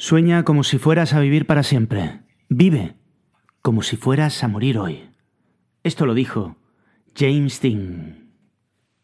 Sueña 0.00 0.44
como 0.44 0.64
si 0.64 0.78
fueras 0.78 1.12
a 1.12 1.20
vivir 1.20 1.44
para 1.46 1.62
siempre. 1.62 2.20
Vive 2.48 2.94
como 3.60 3.82
si 3.82 3.98
fueras 3.98 4.42
a 4.42 4.48
morir 4.48 4.78
hoy. 4.78 5.10
Esto 5.84 6.06
lo 6.06 6.14
dijo 6.14 6.56
James 7.14 7.60
Dean. 7.60 8.30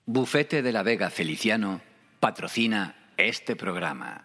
Bufete 0.07 0.63
de 0.63 0.73
la 0.73 0.83
Vega 0.83 1.11
Feliciano 1.11 1.83
patrocina 2.19 2.95
este 3.19 3.57
programa. 3.57 4.25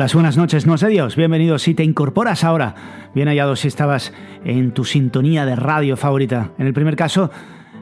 Las 0.00 0.14
buenas 0.14 0.36
noches, 0.38 0.66
no 0.66 0.78
sé 0.78 0.88
Dios, 0.88 1.14
bienvenido 1.14 1.58
si 1.58 1.74
te 1.74 1.84
incorporas 1.84 2.42
ahora. 2.42 2.74
Bien 3.14 3.28
hallado 3.28 3.54
si 3.54 3.68
estabas 3.68 4.14
en 4.46 4.72
tu 4.72 4.86
sintonía 4.86 5.44
de 5.44 5.56
radio 5.56 5.94
favorita. 5.94 6.52
En 6.56 6.66
el 6.66 6.72
primer 6.72 6.96
caso, 6.96 7.30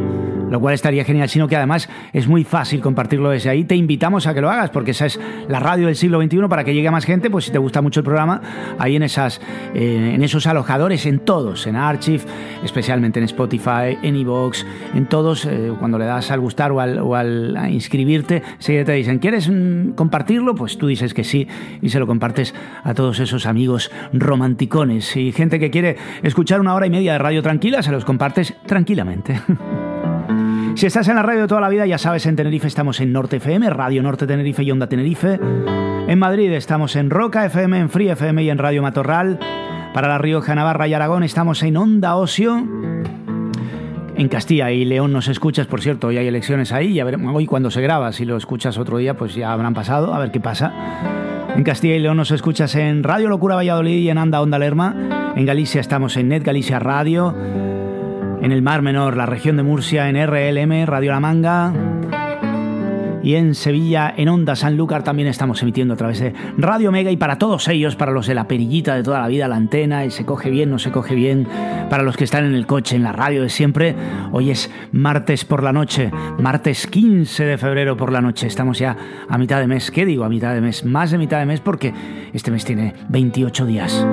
Lo 0.50 0.60
cual 0.60 0.74
estaría 0.74 1.04
genial, 1.04 1.28
sino 1.28 1.48
que 1.48 1.56
además 1.56 1.88
es 2.12 2.28
muy 2.28 2.44
fácil 2.44 2.80
compartirlo 2.80 3.30
desde 3.30 3.50
ahí. 3.50 3.64
Te 3.64 3.74
invitamos 3.74 4.28
a 4.28 4.34
que 4.34 4.40
lo 4.40 4.50
hagas, 4.50 4.70
porque 4.70 4.92
esa 4.92 5.06
es 5.06 5.18
la 5.48 5.58
radio 5.58 5.86
del 5.86 5.96
siglo 5.96 6.22
XXI 6.22 6.46
para 6.48 6.62
que 6.62 6.74
llegue 6.74 6.86
a 6.86 6.92
más 6.92 7.04
gente. 7.04 7.28
Pues 7.28 7.46
si 7.46 7.50
te 7.50 7.58
gusta 7.58 7.82
mucho 7.82 7.98
el 8.00 8.04
programa, 8.04 8.40
ahí 8.78 8.94
en, 8.94 9.02
esas, 9.02 9.40
eh, 9.74 10.12
en 10.14 10.22
esos 10.22 10.46
alojadores, 10.46 11.06
en 11.06 11.18
todos, 11.18 11.66
en 11.66 11.74
Archive, 11.74 12.22
especialmente 12.62 13.18
en 13.18 13.24
Spotify, 13.24 13.98
en 14.00 14.14
Evox, 14.14 14.64
en 14.94 15.06
todos, 15.06 15.44
eh, 15.44 15.72
cuando 15.76 15.98
le 15.98 16.04
das 16.04 16.30
al 16.30 16.38
gustar 16.38 16.70
o 16.70 16.80
al, 16.80 17.58
inscribirte, 17.68 18.44
te 18.64 18.92
dicen, 18.92 19.18
¿quieres 19.18 19.48
mm, 19.48 19.94
compartirlo? 19.94 20.54
Pues 20.54 20.78
tú 20.78 20.86
dices 20.86 21.14
que 21.14 21.24
sí 21.24 21.48
y 21.80 21.90
se 21.90 21.98
lo 21.98 22.06
compartes 22.06 22.54
a 22.82 22.94
todos 22.94 23.20
esos 23.20 23.46
amigos 23.46 23.90
romanticones 24.12 25.16
y 25.16 25.32
gente 25.32 25.58
que 25.58 25.70
quiere 25.70 25.96
escuchar 26.22 26.60
una 26.60 26.74
hora 26.74 26.86
y 26.86 26.90
media 26.90 27.12
de 27.12 27.18
radio 27.18 27.42
tranquila, 27.42 27.82
se 27.82 27.92
los 27.92 28.04
compartes 28.04 28.54
tranquilamente. 28.66 29.40
Si 30.76 30.86
estás 30.86 31.06
en 31.06 31.14
la 31.14 31.22
radio 31.22 31.42
de 31.42 31.46
toda 31.46 31.60
la 31.60 31.68
vida, 31.68 31.86
ya 31.86 31.98
sabes, 31.98 32.26
en 32.26 32.34
Tenerife 32.34 32.66
estamos 32.66 33.00
en 33.00 33.12
Norte 33.12 33.36
FM, 33.36 33.70
Radio 33.70 34.02
Norte 34.02 34.26
Tenerife 34.26 34.64
y 34.64 34.72
Onda 34.72 34.88
Tenerife. 34.88 35.38
En 36.08 36.18
Madrid 36.18 36.50
estamos 36.52 36.96
en 36.96 37.10
Roca 37.10 37.44
FM, 37.46 37.78
en 37.78 37.90
Free 37.90 38.08
FM 38.08 38.42
y 38.42 38.50
en 38.50 38.58
Radio 38.58 38.82
Matorral. 38.82 39.38
Para 39.94 40.08
La 40.08 40.18
Rioja, 40.18 40.52
Navarra 40.56 40.88
y 40.88 40.94
Aragón 40.94 41.22
estamos 41.22 41.62
en 41.62 41.76
Onda 41.76 42.16
Ocio. 42.16 42.56
En 44.16 44.28
Castilla 44.28 44.72
y 44.72 44.84
León 44.84 45.12
nos 45.12 45.28
escuchas, 45.28 45.68
por 45.68 45.80
cierto, 45.80 46.08
hoy 46.08 46.18
hay 46.18 46.26
elecciones 46.26 46.72
ahí, 46.72 46.94
ya 46.94 47.04
veremos 47.04 47.34
hoy 47.34 47.46
cuando 47.46 47.70
se 47.70 47.80
graba, 47.80 48.12
si 48.12 48.24
lo 48.24 48.36
escuchas 48.36 48.76
otro 48.76 48.98
día, 48.98 49.14
pues 49.14 49.34
ya 49.34 49.52
habrán 49.52 49.74
pasado, 49.74 50.12
a 50.12 50.18
ver 50.18 50.32
qué 50.32 50.40
pasa. 50.40 50.72
En 51.56 51.62
Castilla 51.62 51.94
y 51.94 52.00
León 52.00 52.16
nos 52.16 52.30
escuchas 52.30 52.74
en 52.74 53.02
Radio 53.02 53.28
Locura 53.28 53.54
Valladolid 53.54 53.98
y 53.98 54.10
en 54.10 54.18
Anda 54.18 54.40
Onda 54.40 54.58
Lerma. 54.58 55.32
En 55.36 55.46
Galicia 55.46 55.80
estamos 55.80 56.16
en 56.16 56.28
Net 56.28 56.42
Galicia 56.42 56.78
Radio. 56.78 57.34
En 58.42 58.52
el 58.52 58.62
Mar 58.62 58.82
Menor, 58.82 59.16
la 59.16 59.26
región 59.26 59.56
de 59.56 59.62
Murcia, 59.62 60.08
en 60.08 60.16
RLM, 60.16 60.86
Radio 60.86 61.12
La 61.12 61.20
Manga. 61.20 61.72
Y 63.24 63.36
en 63.36 63.54
Sevilla, 63.54 64.12
en 64.14 64.28
Onda 64.28 64.54
Sanlúcar, 64.54 65.02
también 65.02 65.28
estamos 65.28 65.62
emitiendo 65.62 65.94
a 65.94 65.96
través 65.96 66.20
de 66.20 66.34
Radio 66.58 66.92
Mega. 66.92 67.10
Y 67.10 67.16
para 67.16 67.38
todos 67.38 67.66
ellos, 67.68 67.96
para 67.96 68.12
los 68.12 68.26
de 68.26 68.34
la 68.34 68.46
perillita 68.46 68.94
de 68.94 69.02
toda 69.02 69.18
la 69.18 69.28
vida, 69.28 69.48
la 69.48 69.56
antena, 69.56 70.04
y 70.04 70.10
se 70.10 70.26
coge 70.26 70.50
bien, 70.50 70.70
no 70.70 70.78
se 70.78 70.92
coge 70.92 71.14
bien. 71.14 71.48
Para 71.88 72.02
los 72.02 72.18
que 72.18 72.24
están 72.24 72.44
en 72.44 72.54
el 72.54 72.66
coche, 72.66 72.96
en 72.96 73.02
la 73.02 73.12
radio 73.12 73.42
de 73.42 73.48
siempre, 73.48 73.96
hoy 74.30 74.50
es 74.50 74.70
martes 74.92 75.46
por 75.46 75.62
la 75.62 75.72
noche, 75.72 76.10
martes 76.38 76.86
15 76.86 77.46
de 77.46 77.56
febrero 77.56 77.96
por 77.96 78.12
la 78.12 78.20
noche. 78.20 78.46
Estamos 78.46 78.78
ya 78.78 78.94
a 79.26 79.38
mitad 79.38 79.58
de 79.58 79.68
mes. 79.68 79.90
¿Qué 79.90 80.04
digo 80.04 80.24
a 80.24 80.28
mitad 80.28 80.52
de 80.52 80.60
mes? 80.60 80.84
Más 80.84 81.10
de 81.10 81.16
mitad 81.16 81.38
de 81.38 81.46
mes 81.46 81.60
porque 81.60 81.94
este 82.34 82.50
mes 82.50 82.66
tiene 82.66 82.92
28 83.08 83.64
días. 83.64 84.06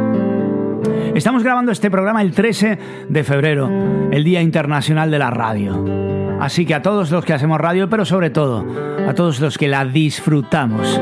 Estamos 1.13 1.43
grabando 1.43 1.73
este 1.73 1.91
programa 1.91 2.21
el 2.21 2.31
13 2.31 2.79
de 3.09 3.23
febrero, 3.25 3.69
el 4.09 4.23
Día 4.23 4.41
Internacional 4.41 5.11
de 5.11 5.19
la 5.19 5.29
Radio. 5.29 6.20
Así 6.41 6.65
que 6.65 6.73
a 6.73 6.81
todos 6.81 7.11
los 7.11 7.23
que 7.23 7.33
hacemos 7.33 7.61
radio, 7.61 7.87
pero 7.87 8.03
sobre 8.03 8.31
todo 8.31 8.65
a 9.07 9.13
todos 9.13 9.39
los 9.39 9.59
que 9.59 9.67
la 9.67 9.85
disfrutamos, 9.85 10.99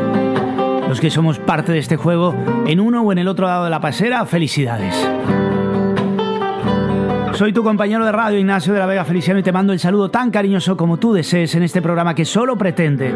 los 0.90 1.00
que 1.00 1.10
somos 1.10 1.40
parte 1.40 1.72
de 1.72 1.80
este 1.80 1.96
juego 1.96 2.36
en 2.68 2.82
uno 2.82 3.04
o 3.04 3.12
en 3.14 3.20
el 3.20 3.28
otro 3.30 3.48
lado 3.48 3.64
de 3.64 3.70
la 3.70 3.80
pasera, 3.80 4.26
felicidades. 4.26 4.96
Soy 7.34 7.54
tu 7.54 7.64
compañero 7.64 8.06
de 8.06 8.12
radio 8.12 8.38
Ignacio 8.38 8.74
de 8.74 8.80
la 8.80 8.86
Vega 8.86 9.06
Feliciano 9.06 9.40
y 9.40 9.44
te 9.44 9.54
mando 9.54 9.72
el 9.72 9.80
saludo 9.80 10.12
tan 10.12 10.30
cariñoso 10.30 10.76
como 10.76 10.98
tú 10.98 11.14
desees 11.14 11.56
en 11.56 11.64
este 11.64 11.82
programa 11.82 12.14
que 12.14 12.26
solo 12.26 12.58
pretende 12.58 13.14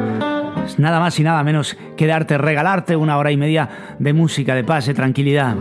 nada 0.78 1.02
más 1.02 1.20
y 1.20 1.24
nada 1.24 1.44
menos 1.44 1.78
que 1.98 2.08
darte, 2.08 2.38
regalarte 2.38 2.96
una 2.96 3.18
hora 3.18 3.32
y 3.32 3.38
media 3.38 3.96
de 4.00 4.14
música, 4.14 4.56
de 4.56 4.64
paz, 4.64 4.86
de 4.86 4.94
tranquilidad. 4.94 5.58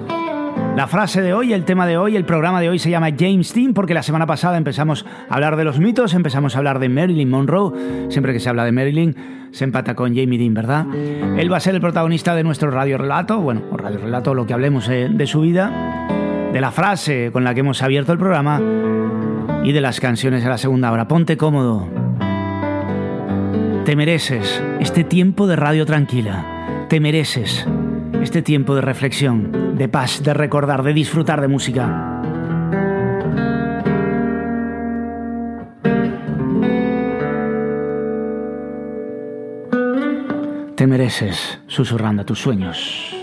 La 0.77 0.87
frase 0.87 1.21
de 1.21 1.34
hoy, 1.34 1.53
el 1.53 1.65
tema 1.65 1.87
de 1.87 1.99
hoy, 1.99 2.16
el 2.16 2.25
programa 2.25 2.60
de 2.62 2.71
hoy 2.71 2.78
se 2.78 2.88
llama 2.88 3.10
James 3.16 3.53
Dean 3.53 3.75
porque 3.75 3.93
la 3.93 4.03
semana 4.03 4.27
pasada 4.27 4.56
empezamos 4.56 5.05
a 5.28 5.34
hablar 5.34 5.56
de 5.56 5.65
los 5.65 5.78
mitos, 5.78 6.15
empezamos 6.15 6.55
a 6.55 6.59
hablar 6.59 6.78
de 6.78 6.88
Marilyn 6.88 7.28
Monroe. 7.28 8.09
Siempre 8.09 8.33
que 8.33 8.41
se 8.41 8.49
habla 8.49 8.65
de 8.65 8.72
Marilyn 8.72 9.15
se 9.53 9.65
empata 9.65 9.94
con 9.94 10.16
Jamie 10.16 10.38
Dean, 10.38 10.55
¿verdad? 10.55 10.87
Él 10.94 11.53
va 11.53 11.59
a 11.59 11.61
ser 11.61 11.75
el 11.75 11.82
protagonista 11.82 12.34
de 12.34 12.43
nuestro 12.43 12.71
radio 12.71 12.97
relato, 12.97 13.38
bueno, 13.38 13.62
o 13.71 13.77
radio 13.77 13.99
relato, 13.99 14.32
lo 14.32 14.47
que 14.47 14.55
hablemos 14.55 14.88
eh, 14.88 15.11
de 15.12 15.27
su 15.27 15.43
vida, 15.43 16.09
de 16.55 16.61
la 16.61 16.71
frase 16.71 17.31
con 17.32 17.44
la 17.44 17.53
que 17.53 17.61
hemos 17.61 17.82
abierto 17.82 18.12
el 18.12 18.19
programa 18.19 18.59
y 19.62 19.72
de 19.72 19.81
las 19.82 20.00
canciones 20.00 20.43
de 20.43 20.49
la 20.49 20.56
segunda 20.56 20.91
hora. 20.91 21.06
Ponte 21.06 21.37
cómodo. 21.37 21.87
Te 23.84 23.94
mereces 23.94 24.62
este 24.81 25.05
tiempo 25.05 25.47
de 25.47 25.56
radio 25.56 25.84
tranquila. 25.84 26.87
Te 26.88 26.99
mereces 26.99 27.66
este 28.22 28.41
tiempo 28.41 28.75
de 28.75 28.81
reflexión, 28.81 29.77
de 29.77 29.88
paz, 29.88 30.22
de 30.22 30.33
recordar, 30.33 30.83
de 30.83 30.94
disfrutar 30.94 31.41
de 31.41 31.49
música. 31.49 32.22
Te 40.77 40.87
mereces 40.87 41.61
susurrando 41.66 42.25
tus 42.25 42.38
sueños. 42.41 43.22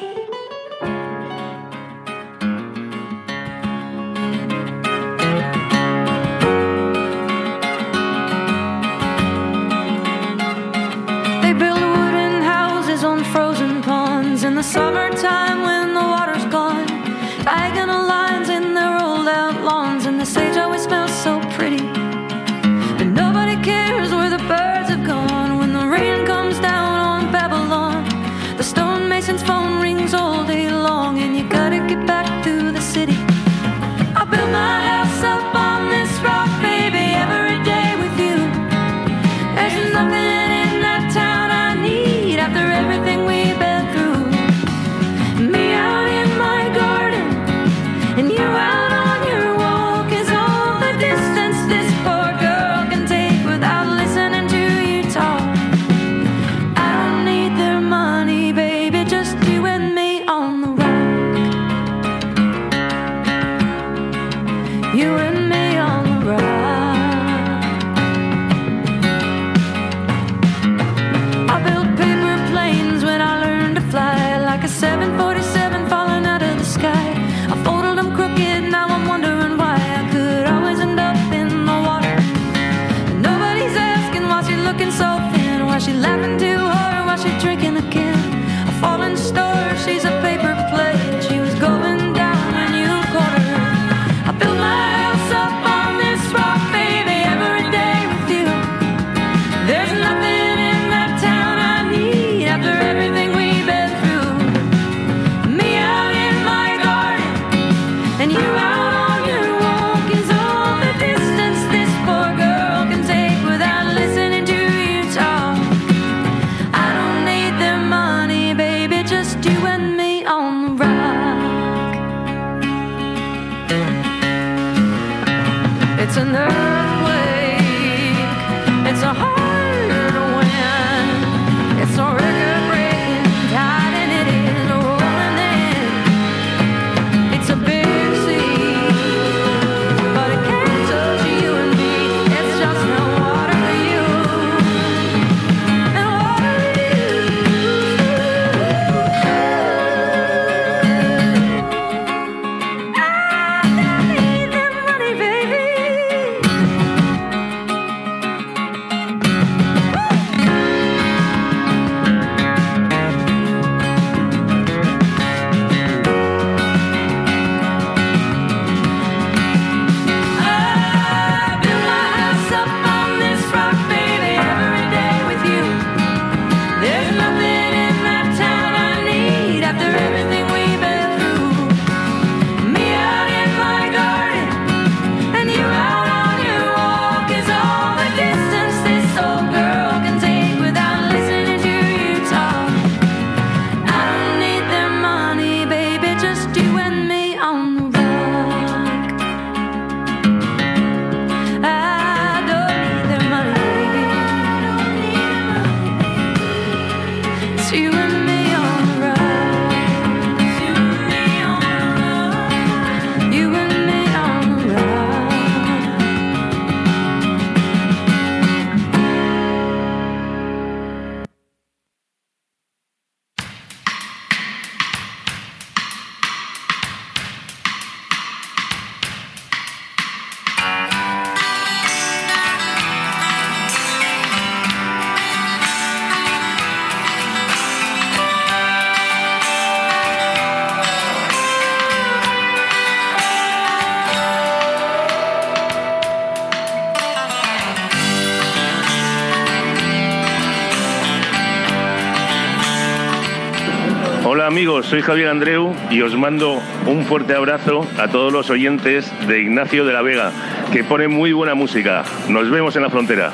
Soy 254.89 255.03
Javier 255.03 255.29
Andreu 255.29 255.75
y 255.91 256.01
os 256.01 256.15
mando 256.15 256.59
un 256.87 257.05
fuerte 257.05 257.35
abrazo 257.35 257.85
a 257.99 258.07
todos 258.07 258.33
los 258.33 258.49
oyentes 258.49 259.11
de 259.27 259.39
Ignacio 259.39 259.85
de 259.85 259.93
la 259.93 260.01
Vega, 260.01 260.31
que 260.73 260.83
pone 260.83 261.07
muy 261.07 261.31
buena 261.31 261.53
música. 261.53 262.03
Nos 262.27 262.49
vemos 262.49 262.75
en 262.75 262.81
la 262.81 262.89
frontera. 262.89 263.31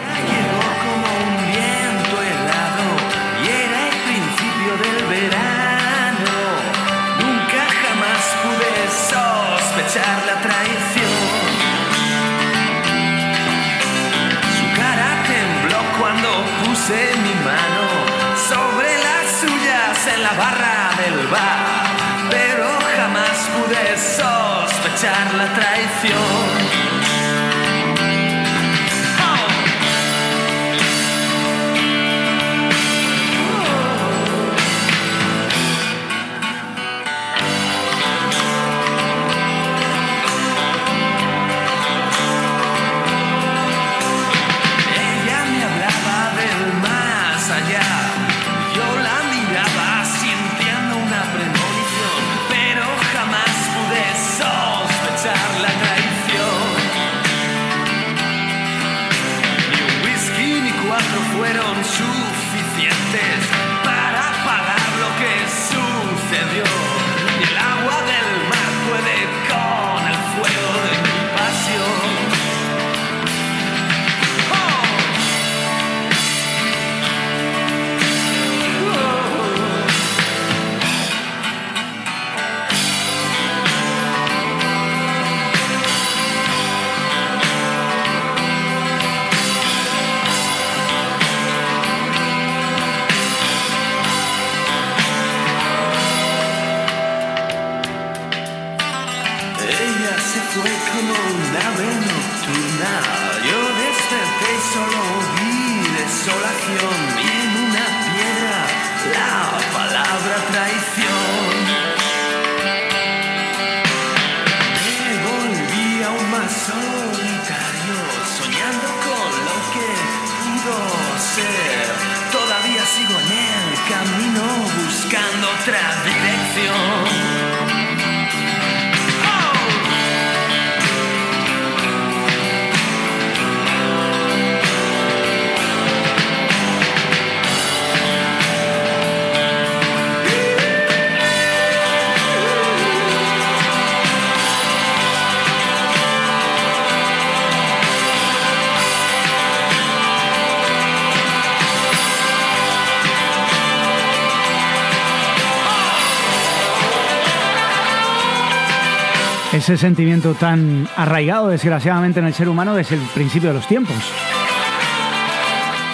Ese 159.66 159.78
sentimiento 159.78 160.36
tan 160.36 160.88
arraigado, 160.95 161.48
desgraciadamente, 161.48 162.19
en 162.19 162.28
el 162.28 162.36
ser 162.36 162.48
humano 162.48 162.76
desde 162.76 162.98
el 162.98 163.02
principio 163.16 163.50
de 163.50 163.56
los 163.56 163.68
tiempos. 163.68 163.95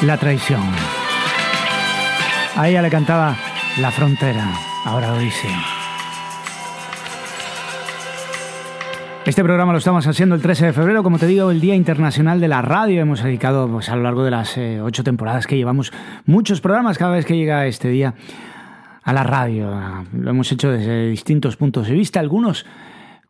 La 0.01 0.17
traición. 0.17 0.59
A 2.57 2.67
ella 2.67 2.81
le 2.81 2.89
cantaba 2.89 3.37
La 3.79 3.89
frontera, 3.89 4.45
ahora 4.83 5.11
lo 5.11 5.19
dice. 5.19 5.47
Este 9.25 9.41
programa 9.41 9.71
lo 9.71 9.77
estamos 9.77 10.05
haciendo 10.05 10.35
el 10.35 10.41
13 10.41 10.65
de 10.65 10.73
febrero, 10.73 11.01
como 11.01 11.17
te 11.17 11.27
digo, 11.27 11.49
el 11.49 11.61
Día 11.61 11.75
Internacional 11.75 12.41
de 12.41 12.49
la 12.49 12.61
Radio. 12.61 12.99
Hemos 12.99 13.23
dedicado 13.23 13.69
pues, 13.69 13.87
a 13.87 13.95
lo 13.95 14.03
largo 14.03 14.25
de 14.25 14.31
las 14.31 14.57
eh, 14.57 14.81
ocho 14.81 15.05
temporadas 15.05 15.47
que 15.47 15.55
llevamos 15.55 15.93
muchos 16.25 16.59
programas 16.59 16.97
cada 16.97 17.13
vez 17.13 17.25
que 17.25 17.37
llega 17.37 17.65
este 17.67 17.87
día 17.87 18.15
a 19.01 19.13
la 19.13 19.23
radio. 19.23 20.03
Lo 20.11 20.29
hemos 20.29 20.51
hecho 20.51 20.69
desde 20.69 21.07
distintos 21.07 21.55
puntos 21.55 21.87
de 21.87 21.93
vista, 21.93 22.19
algunos 22.19 22.65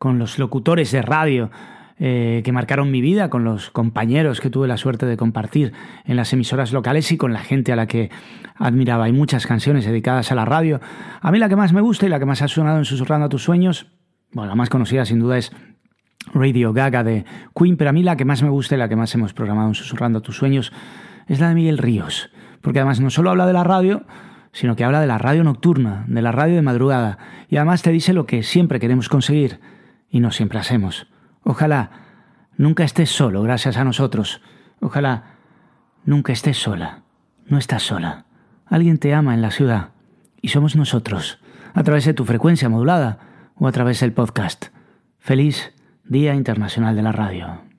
con 0.01 0.17
los 0.17 0.39
locutores 0.39 0.91
de 0.91 1.03
radio 1.03 1.51
eh, 1.99 2.41
que 2.43 2.51
marcaron 2.51 2.89
mi 2.89 3.01
vida, 3.01 3.29
con 3.29 3.43
los 3.43 3.69
compañeros 3.69 4.41
que 4.41 4.49
tuve 4.49 4.67
la 4.67 4.77
suerte 4.77 5.05
de 5.05 5.15
compartir 5.15 5.73
en 6.05 6.15
las 6.15 6.33
emisoras 6.33 6.73
locales 6.73 7.11
y 7.11 7.17
con 7.17 7.33
la 7.33 7.39
gente 7.41 7.71
a 7.71 7.75
la 7.75 7.85
que 7.85 8.09
admiraba. 8.55 9.03
Hay 9.03 9.11
muchas 9.11 9.45
canciones 9.45 9.85
dedicadas 9.85 10.31
a 10.31 10.35
la 10.35 10.43
radio. 10.43 10.81
A 11.21 11.31
mí 11.31 11.37
la 11.37 11.49
que 11.49 11.55
más 11.55 11.71
me 11.71 11.81
gusta 11.81 12.07
y 12.07 12.09
la 12.09 12.17
que 12.17 12.25
más 12.25 12.41
ha 12.41 12.47
sonado 12.47 12.79
en 12.79 12.85
Susurrando 12.85 13.27
a 13.27 13.29
tus 13.29 13.43
sueños, 13.43 13.91
bueno, 14.31 14.49
la 14.49 14.55
más 14.55 14.69
conocida 14.69 15.05
sin 15.05 15.19
duda 15.19 15.37
es 15.37 15.51
Radio 16.33 16.73
Gaga 16.73 17.03
de 17.03 17.23
Queen, 17.55 17.77
pero 17.77 17.91
a 17.91 17.93
mí 17.93 18.01
la 18.01 18.15
que 18.15 18.25
más 18.25 18.41
me 18.41 18.49
gusta 18.49 18.73
y 18.73 18.79
la 18.79 18.89
que 18.89 18.95
más 18.95 19.13
hemos 19.13 19.33
programado 19.33 19.67
en 19.67 19.75
Susurrando 19.75 20.17
a 20.17 20.21
tus 20.23 20.35
sueños 20.35 20.73
es 21.27 21.39
la 21.39 21.49
de 21.49 21.53
Miguel 21.53 21.77
Ríos, 21.77 22.31
porque 22.61 22.79
además 22.79 23.01
no 23.01 23.11
solo 23.11 23.29
habla 23.29 23.45
de 23.45 23.53
la 23.53 23.63
radio, 23.63 24.03
sino 24.51 24.75
que 24.75 24.83
habla 24.83 24.99
de 24.99 25.05
la 25.05 25.19
radio 25.19 25.43
nocturna, 25.43 26.05
de 26.07 26.23
la 26.23 26.31
radio 26.31 26.55
de 26.55 26.63
madrugada, 26.63 27.19
y 27.49 27.57
además 27.57 27.83
te 27.83 27.91
dice 27.91 28.13
lo 28.13 28.25
que 28.25 28.41
siempre 28.41 28.79
queremos 28.79 29.07
conseguir, 29.07 29.59
y 30.11 30.19
no 30.19 30.31
siempre 30.31 30.59
hacemos. 30.59 31.07
Ojalá 31.43 31.89
nunca 32.57 32.83
estés 32.83 33.09
solo 33.09 33.41
gracias 33.41 33.77
a 33.77 33.83
nosotros. 33.83 34.41
Ojalá 34.81 35.37
nunca 36.05 36.33
estés 36.33 36.57
sola. 36.57 37.03
No 37.47 37.57
estás 37.57 37.83
sola. 37.83 38.25
Alguien 38.65 38.99
te 38.99 39.13
ama 39.13 39.33
en 39.33 39.41
la 39.41 39.51
ciudad 39.51 39.89
y 40.41 40.49
somos 40.49 40.75
nosotros, 40.75 41.39
a 41.73 41.83
través 41.83 42.05
de 42.05 42.13
tu 42.13 42.25
frecuencia 42.25 42.69
modulada 42.69 43.19
o 43.55 43.67
a 43.67 43.71
través 43.71 43.99
del 44.01 44.13
podcast. 44.13 44.67
Feliz 45.19 45.73
Día 46.03 46.35
Internacional 46.35 46.95
de 46.95 47.03
la 47.03 47.11
Radio. 47.11 47.70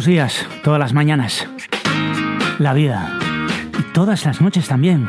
los 0.00 0.06
días, 0.06 0.46
todas 0.64 0.80
las 0.80 0.94
mañanas, 0.94 1.46
la 2.58 2.72
vida 2.72 3.18
y 3.78 3.82
todas 3.92 4.24
las 4.24 4.40
noches 4.40 4.66
también. 4.66 5.06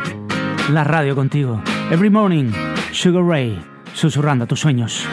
La 0.70 0.84
radio 0.84 1.16
contigo. 1.16 1.64
Every 1.92 2.10
morning, 2.10 2.52
Sugar 2.92 3.24
Ray, 3.24 3.58
susurrando 3.94 4.48
tus 4.48 4.60
sueños. 4.60 5.08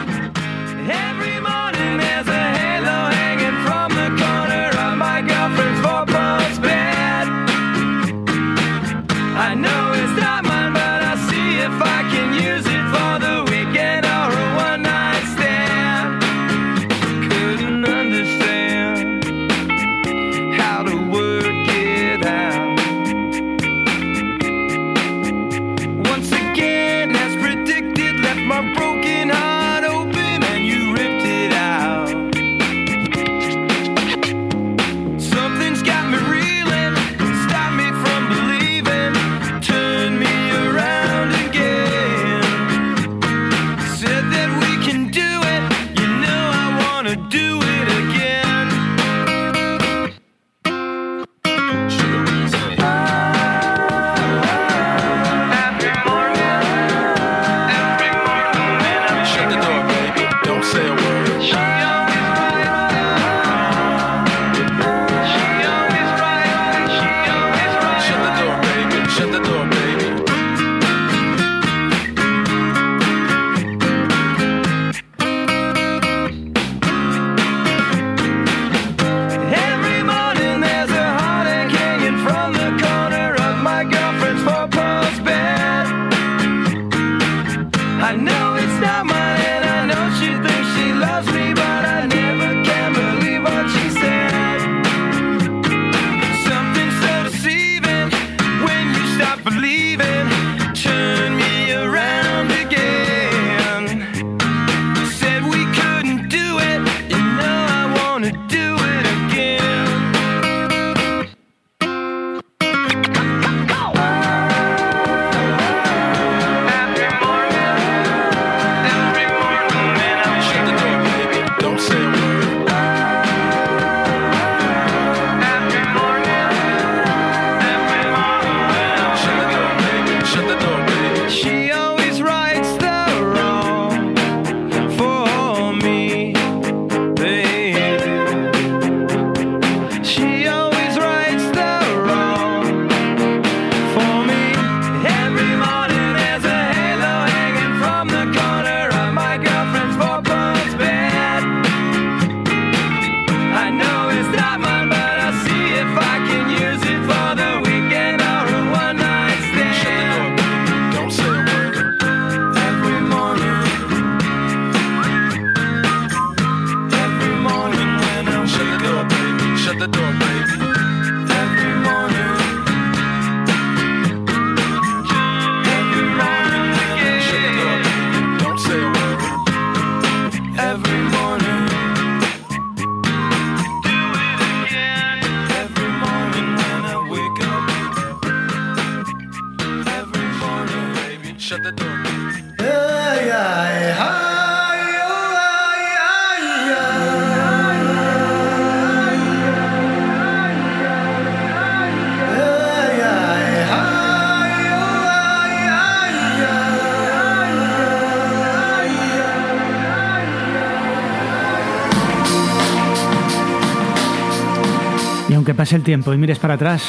Aunque 215.49 215.63
pase 215.63 215.77
el 215.77 215.81
tiempo 215.81 216.13
y 216.13 216.17
mires 216.19 216.37
para 216.37 216.53
atrás, 216.53 216.83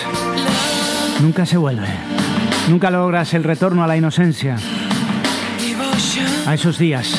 nunca 1.23 1.46
se 1.46 1.57
vuelve. 1.57 1.88
Nunca 2.68 2.90
logras 2.90 3.33
el 3.33 3.42
retorno 3.42 3.83
a 3.83 3.87
la 3.87 3.96
inocencia, 3.96 4.57
a 6.46 6.53
esos 6.53 6.77
días 6.77 7.11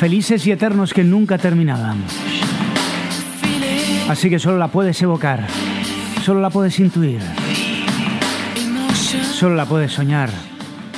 felices 0.00 0.44
y 0.44 0.50
eternos 0.50 0.92
que 0.92 1.04
nunca 1.04 1.38
terminaban. 1.38 2.02
Así 4.08 4.28
que 4.28 4.40
solo 4.40 4.58
la 4.58 4.66
puedes 4.66 5.00
evocar, 5.02 5.46
solo 6.24 6.40
la 6.40 6.50
puedes 6.50 6.80
intuir, 6.80 7.20
solo 9.38 9.54
la 9.54 9.66
puedes 9.66 9.92
soñar 9.92 10.30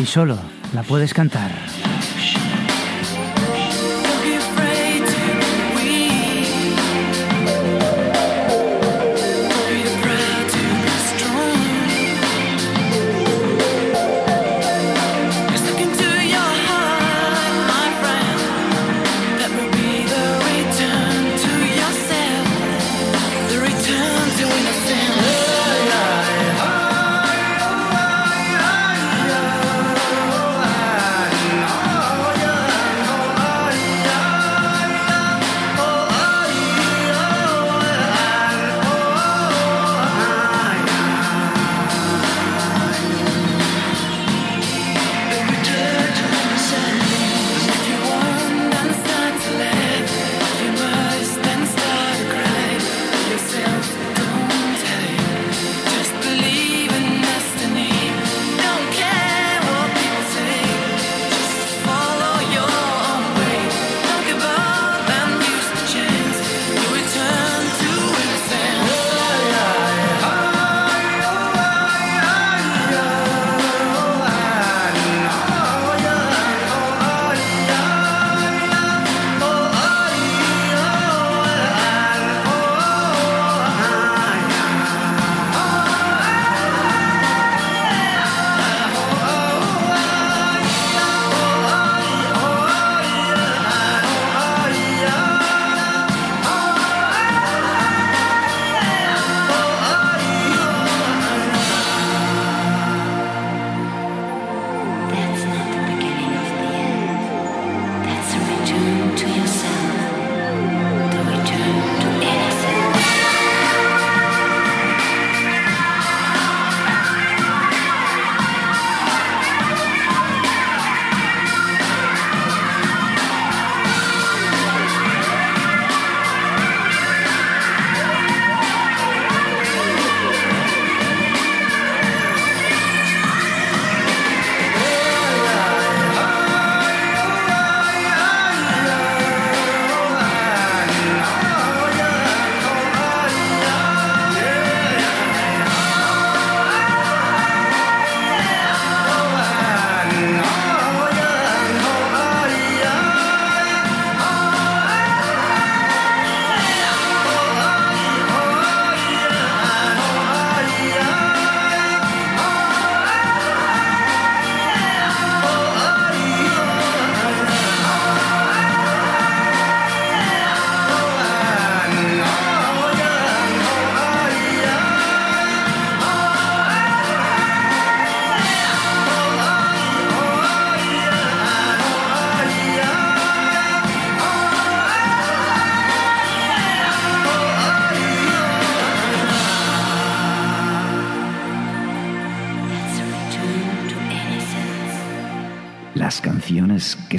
y 0.00 0.07
solo 0.07 0.38
la 0.72 0.83
puedes 0.83 1.12
cantar. 1.12 1.50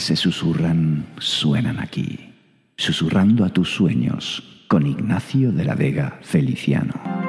Se 0.10 0.15
susurran 0.15 1.06
suenan 1.19 1.80
aquí, 1.80 2.34
susurrando 2.78 3.45
a 3.45 3.50
tus 3.50 3.69
sueños 3.69 4.65
con 4.67 4.88
Ignacio 4.88 5.52
de 5.52 5.63
la 5.63 5.76
Vega 5.76 6.17
Feliciano. 6.24 7.29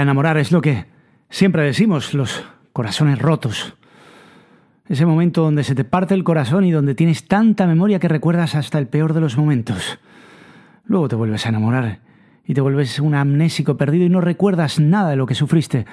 A 0.00 0.02
enamorar, 0.02 0.38
es 0.38 0.50
lo 0.50 0.60
que 0.60 0.86
siempre 1.28 1.62
decimos, 1.62 2.14
los 2.14 2.44
corazones 2.72 3.18
rotos. 3.18 3.74
Ese 4.88 5.06
momento 5.06 5.42
donde 5.42 5.62
se 5.62 5.74
te 5.74 5.84
parte 5.84 6.14
el 6.14 6.24
corazón 6.24 6.64
y 6.64 6.72
donde 6.72 6.94
tienes 6.94 7.28
tanta 7.28 7.66
memoria 7.66 8.00
que 8.00 8.08
recuerdas 8.08 8.54
hasta 8.54 8.78
el 8.78 8.88
peor 8.88 9.12
de 9.12 9.20
los 9.20 9.36
momentos. 9.36 10.00
Luego 10.84 11.08
te 11.08 11.16
vuelves 11.16 11.46
a 11.46 11.50
enamorar 11.50 12.00
y 12.44 12.54
te 12.54 12.60
vuelves 12.60 12.98
un 12.98 13.14
amnésico 13.14 13.76
perdido 13.76 14.04
y 14.04 14.08
no 14.08 14.20
recuerdas 14.20 14.80
nada 14.80 15.10
de 15.10 15.16
lo 15.16 15.26
que 15.26 15.34
sufriste, 15.34 15.86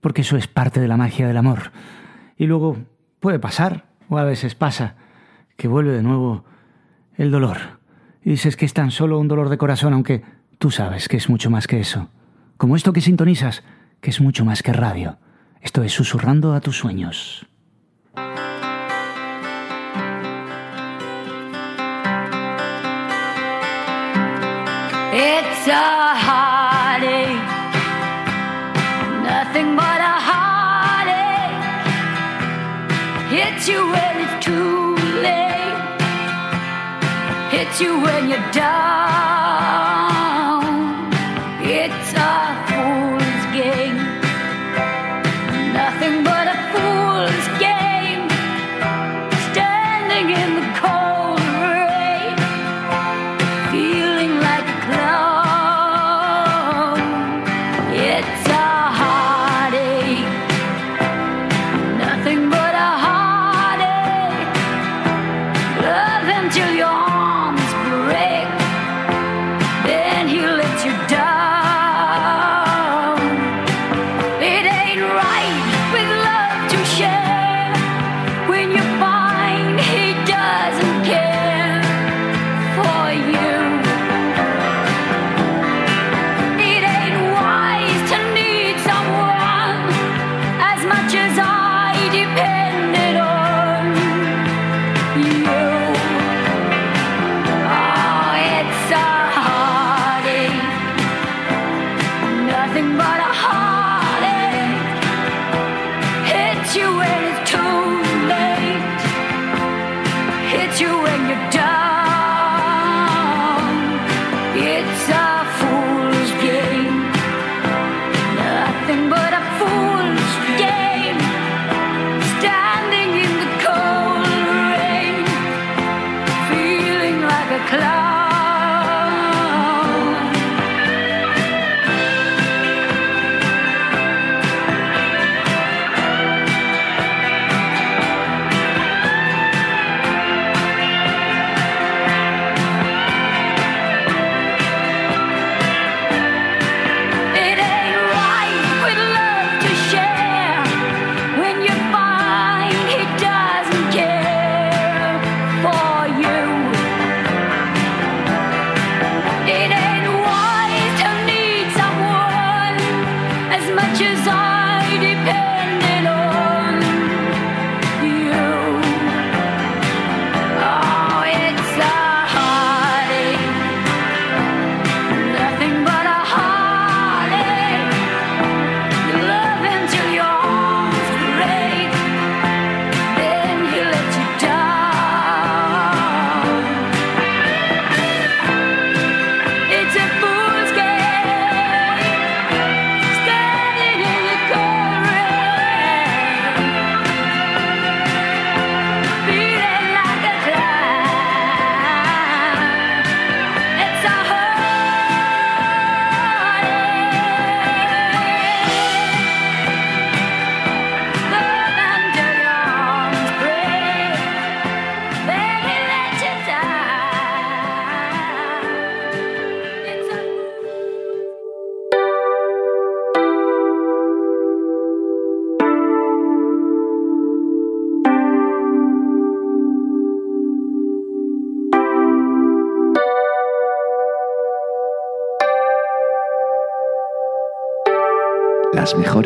porque 0.00 0.22
eso 0.22 0.36
es 0.36 0.48
parte 0.48 0.80
de 0.80 0.88
la 0.88 0.96
magia 0.96 1.28
del 1.28 1.36
amor. 1.36 1.70
Y 2.36 2.46
luego 2.46 2.78
puede 3.20 3.38
pasar, 3.38 3.84
o 4.08 4.18
a 4.18 4.24
veces 4.24 4.54
pasa, 4.54 4.96
que 5.56 5.68
vuelve 5.68 5.92
de 5.92 6.02
nuevo 6.02 6.44
el 7.16 7.30
dolor. 7.30 7.58
Y 8.24 8.30
dices 8.30 8.56
que 8.56 8.64
es 8.64 8.74
tan 8.74 8.90
solo 8.90 9.20
un 9.20 9.28
dolor 9.28 9.50
de 9.50 9.58
corazón, 9.58 9.92
aunque 9.92 10.22
tú 10.58 10.70
sabes 10.70 11.08
que 11.08 11.18
es 11.18 11.28
mucho 11.28 11.50
más 11.50 11.66
que 11.66 11.78
eso. 11.78 12.08
Como 12.60 12.76
esto 12.76 12.92
que 12.92 13.00
sintonizas, 13.00 13.62
que 14.02 14.10
es 14.10 14.20
mucho 14.20 14.44
más 14.44 14.62
que 14.62 14.74
radio. 14.74 15.16
Esto 15.62 15.82
es 15.82 15.94
susurrando 15.94 16.52
a 16.52 16.60
tus 16.60 16.76
sueños. 16.76 17.46
It's 25.14 25.68
a 25.68 26.14
heartache, 26.20 27.40
nothing 29.24 29.74
but 29.74 30.00
a 30.12 30.20
heartache. 30.28 31.64
Hits 33.32 33.68
you 33.68 33.90
when 33.90 34.20
it's 34.20 34.44
too 34.44 34.96
late, 35.22 35.78
hits 37.50 37.80
you 37.80 37.98
when 38.02 38.28
you're 38.28 38.52
down. 38.52 39.89
nothing 102.80 102.96
but 102.96 103.20
a 103.20 103.32
heart. 103.32 103.59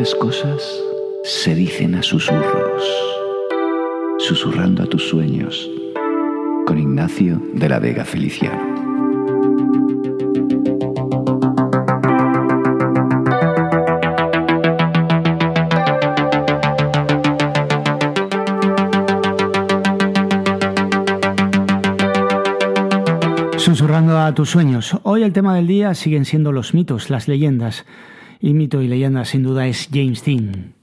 Mejores 0.05 0.21
cosas 0.21 0.83
se 1.23 1.55
dicen 1.55 1.95
a 1.95 2.03
susurros, 2.03 2.85
susurrando 4.19 4.83
a 4.83 4.87
tus 4.87 5.09
sueños, 5.09 5.71
con 6.67 6.79
Ignacio 6.79 7.41
de 7.55 7.69
la 7.71 7.79
Vega 7.79 8.05
Feliciano. 8.05 8.75
Susurrando 23.57 24.19
a 24.19 24.35
tus 24.35 24.51
sueños. 24.51 24.99
Hoy 25.03 25.23
el 25.23 25.33
tema 25.33 25.57
del 25.57 25.67
día 25.67 25.95
siguen 25.95 26.27
siendo 26.27 26.53
los 26.53 26.75
mitos, 26.75 27.09
las 27.09 27.27
leyendas. 27.27 27.87
Y 28.41 28.55
mito 28.55 28.83
y 28.83 28.89
leyenda 28.89 29.25
sin 29.25 29.43
duda 29.43 29.67
es 29.67 29.89
James 29.93 30.25
Dean. 30.25 30.75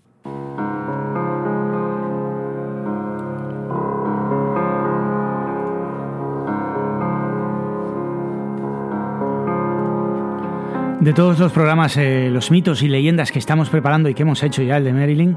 De 11.01 11.13
todos 11.13 11.39
los 11.39 11.51
programas, 11.51 11.97
eh, 11.97 12.29
los 12.31 12.51
mitos 12.51 12.83
y 12.83 12.87
leyendas 12.87 13.31
que 13.31 13.39
estamos 13.39 13.69
preparando 13.69 14.07
y 14.07 14.13
que 14.13 14.21
hemos 14.21 14.43
hecho 14.43 14.61
ya, 14.61 14.77
el 14.77 14.83
de 14.83 14.93
Marilyn, 14.93 15.35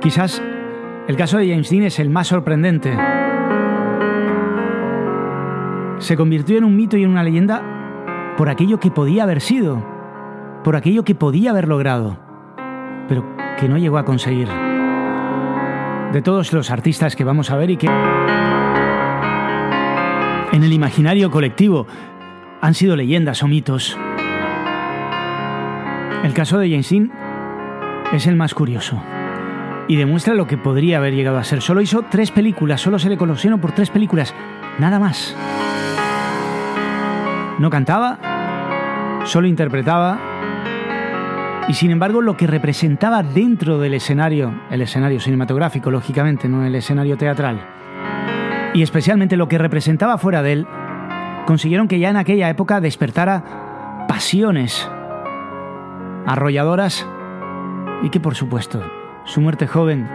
quizás 0.00 0.40
el 1.08 1.16
caso 1.16 1.36
de 1.36 1.48
James 1.48 1.68
Dean 1.68 1.82
es 1.82 1.98
el 1.98 2.10
más 2.10 2.28
sorprendente. 2.28 2.96
Se 5.98 6.16
convirtió 6.16 6.58
en 6.58 6.64
un 6.64 6.76
mito 6.76 6.96
y 6.96 7.02
en 7.02 7.10
una 7.10 7.24
leyenda 7.24 8.34
por 8.36 8.48
aquello 8.48 8.78
que 8.78 8.92
podía 8.92 9.24
haber 9.24 9.40
sido, 9.40 9.93
por 10.64 10.74
aquello 10.76 11.04
que 11.04 11.14
podía 11.14 11.50
haber 11.50 11.68
logrado, 11.68 12.18
pero 13.06 13.36
que 13.60 13.68
no 13.68 13.76
llegó 13.78 13.98
a 13.98 14.04
conseguir. 14.04 14.48
De 16.12 16.22
todos 16.22 16.52
los 16.52 16.70
artistas 16.70 17.14
que 17.14 17.22
vamos 17.22 17.50
a 17.50 17.56
ver 17.56 17.70
y 17.70 17.76
que 17.76 17.86
en 20.52 20.62
el 20.62 20.72
imaginario 20.72 21.30
colectivo 21.30 21.86
han 22.60 22.74
sido 22.74 22.96
leyendas 22.96 23.42
o 23.42 23.48
mitos. 23.48 23.98
El 26.22 26.32
caso 26.32 26.58
de 26.58 26.68
Dean 26.68 27.12
es 28.12 28.26
el 28.26 28.36
más 28.36 28.54
curioso 28.54 29.02
y 29.86 29.96
demuestra 29.96 30.34
lo 30.34 30.46
que 30.46 30.56
podría 30.56 30.96
haber 30.96 31.14
llegado 31.14 31.36
a 31.36 31.44
ser. 31.44 31.60
Solo 31.60 31.82
hizo 31.82 32.04
tres 32.10 32.30
películas, 32.30 32.80
solo 32.80 32.98
se 32.98 33.10
le 33.10 33.18
conoció 33.18 33.58
por 33.58 33.72
tres 33.72 33.90
películas, 33.90 34.34
nada 34.78 34.98
más. 34.98 35.36
No 37.58 37.68
cantaba, 37.68 39.20
solo 39.24 39.46
interpretaba 39.46 40.33
y 41.68 41.74
sin 41.74 41.90
embargo 41.90 42.20
lo 42.20 42.36
que 42.36 42.46
representaba 42.46 43.22
dentro 43.22 43.78
del 43.78 43.94
escenario, 43.94 44.54
el 44.70 44.82
escenario 44.82 45.20
cinematográfico 45.20 45.90
lógicamente, 45.90 46.48
no 46.48 46.64
el 46.64 46.74
escenario 46.74 47.16
teatral, 47.16 47.60
y 48.74 48.82
especialmente 48.82 49.36
lo 49.36 49.48
que 49.48 49.58
representaba 49.58 50.18
fuera 50.18 50.42
de 50.42 50.52
él, 50.52 50.66
consiguieron 51.46 51.88
que 51.88 51.98
ya 51.98 52.10
en 52.10 52.16
aquella 52.16 52.48
época 52.48 52.80
despertara 52.80 54.06
pasiones 54.08 54.88
arrolladoras 56.26 57.06
y 58.02 58.10
que 58.10 58.20
por 58.20 58.34
supuesto 58.34 58.82
su 59.24 59.40
muerte 59.40 59.66
joven 59.66 60.08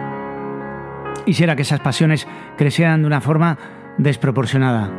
hiciera 1.26 1.56
que 1.56 1.62
esas 1.62 1.80
pasiones 1.80 2.26
crecieran 2.56 3.02
de 3.02 3.06
una 3.06 3.20
forma 3.20 3.58
desproporcionada. 3.98 4.90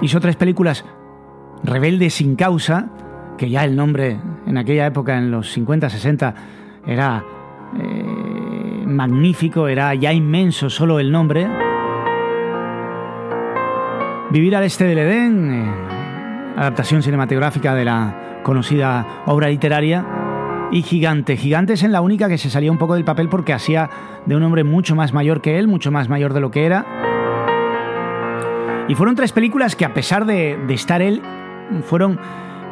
Hizo 0.00 0.20
tres 0.20 0.36
películas 0.36 0.84
Rebelde 1.64 2.10
sin 2.10 2.34
causa, 2.34 2.88
que 3.42 3.50
ya 3.50 3.64
el 3.64 3.74
nombre 3.74 4.20
en 4.46 4.56
aquella 4.56 4.86
época, 4.86 5.18
en 5.18 5.32
los 5.32 5.50
50, 5.50 5.90
60, 5.90 6.34
era 6.86 7.24
eh, 7.76 8.84
magnífico, 8.86 9.66
era 9.66 9.96
ya 9.96 10.12
inmenso 10.12 10.70
solo 10.70 11.00
el 11.00 11.10
nombre. 11.10 11.48
Vivir 14.30 14.54
al 14.54 14.62
este 14.62 14.84
del 14.84 14.98
Edén, 14.98 15.54
eh, 15.54 16.56
adaptación 16.56 17.02
cinematográfica 17.02 17.74
de 17.74 17.84
la 17.84 18.40
conocida 18.44 19.24
obra 19.26 19.48
literaria, 19.48 20.06
y 20.70 20.82
Gigante. 20.82 21.36
Gigante 21.36 21.72
es 21.72 21.82
en 21.82 21.90
la 21.90 22.00
única 22.00 22.28
que 22.28 22.38
se 22.38 22.48
salía 22.48 22.70
un 22.70 22.78
poco 22.78 22.94
del 22.94 23.04
papel 23.04 23.28
porque 23.28 23.52
hacía 23.52 23.90
de 24.24 24.36
un 24.36 24.44
hombre 24.44 24.62
mucho 24.62 24.94
más 24.94 25.12
mayor 25.12 25.40
que 25.40 25.58
él, 25.58 25.66
mucho 25.66 25.90
más 25.90 26.08
mayor 26.08 26.32
de 26.32 26.40
lo 26.40 26.52
que 26.52 26.64
era. 26.64 26.86
Y 28.86 28.94
fueron 28.94 29.16
tres 29.16 29.32
películas 29.32 29.74
que 29.74 29.84
a 29.84 29.92
pesar 29.94 30.26
de, 30.26 30.56
de 30.64 30.74
estar 30.74 31.02
él, 31.02 31.20
fueron, 31.82 32.20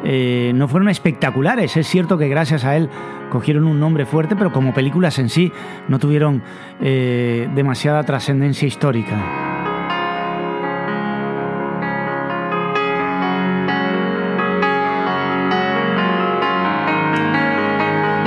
eh, 0.03 0.51
no 0.55 0.67
fueron 0.67 0.89
espectaculares. 0.89 1.77
Es 1.77 1.87
cierto 1.87 2.17
que 2.17 2.27
gracias 2.27 2.65
a 2.65 2.75
él 2.75 2.89
cogieron 3.29 3.65
un 3.65 3.79
nombre 3.79 4.05
fuerte, 4.05 4.35
pero 4.35 4.51
como 4.51 4.73
películas 4.73 5.19
en 5.19 5.29
sí 5.29 5.51
no 5.87 5.99
tuvieron 5.99 6.43
eh, 6.81 7.49
demasiada 7.55 8.03
trascendencia 8.03 8.67
histórica. 8.67 9.17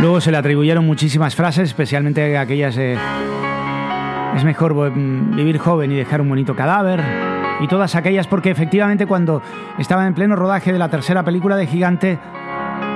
Luego 0.01 0.21
se 0.21 0.31
le 0.31 0.37
atribuyeron 0.37 0.85
muchísimas 0.85 1.35
frases, 1.35 1.71
especialmente 1.71 2.37
aquellas 2.37 2.77
eh, 2.77 2.99
es 4.37 4.45
mejor 4.45 4.75
mm, 4.75 5.35
vivir 5.35 5.57
joven 5.59 5.93
y 5.93 5.97
dejar 5.97 6.21
un 6.21 6.29
bonito 6.29 6.55
cadáver. 6.55 7.34
Y 7.64 7.66
todas 7.66 7.94
aquellas 7.94 8.27
porque 8.27 8.50
efectivamente 8.50 9.07
cuando 9.07 9.40
estaba 9.79 10.07
en 10.07 10.12
pleno 10.12 10.37
rodaje 10.37 10.70
de 10.70 10.79
la 10.79 10.90
tercera 10.90 11.22
película 11.22 11.57
de 11.57 11.66
Gigante, 11.66 12.18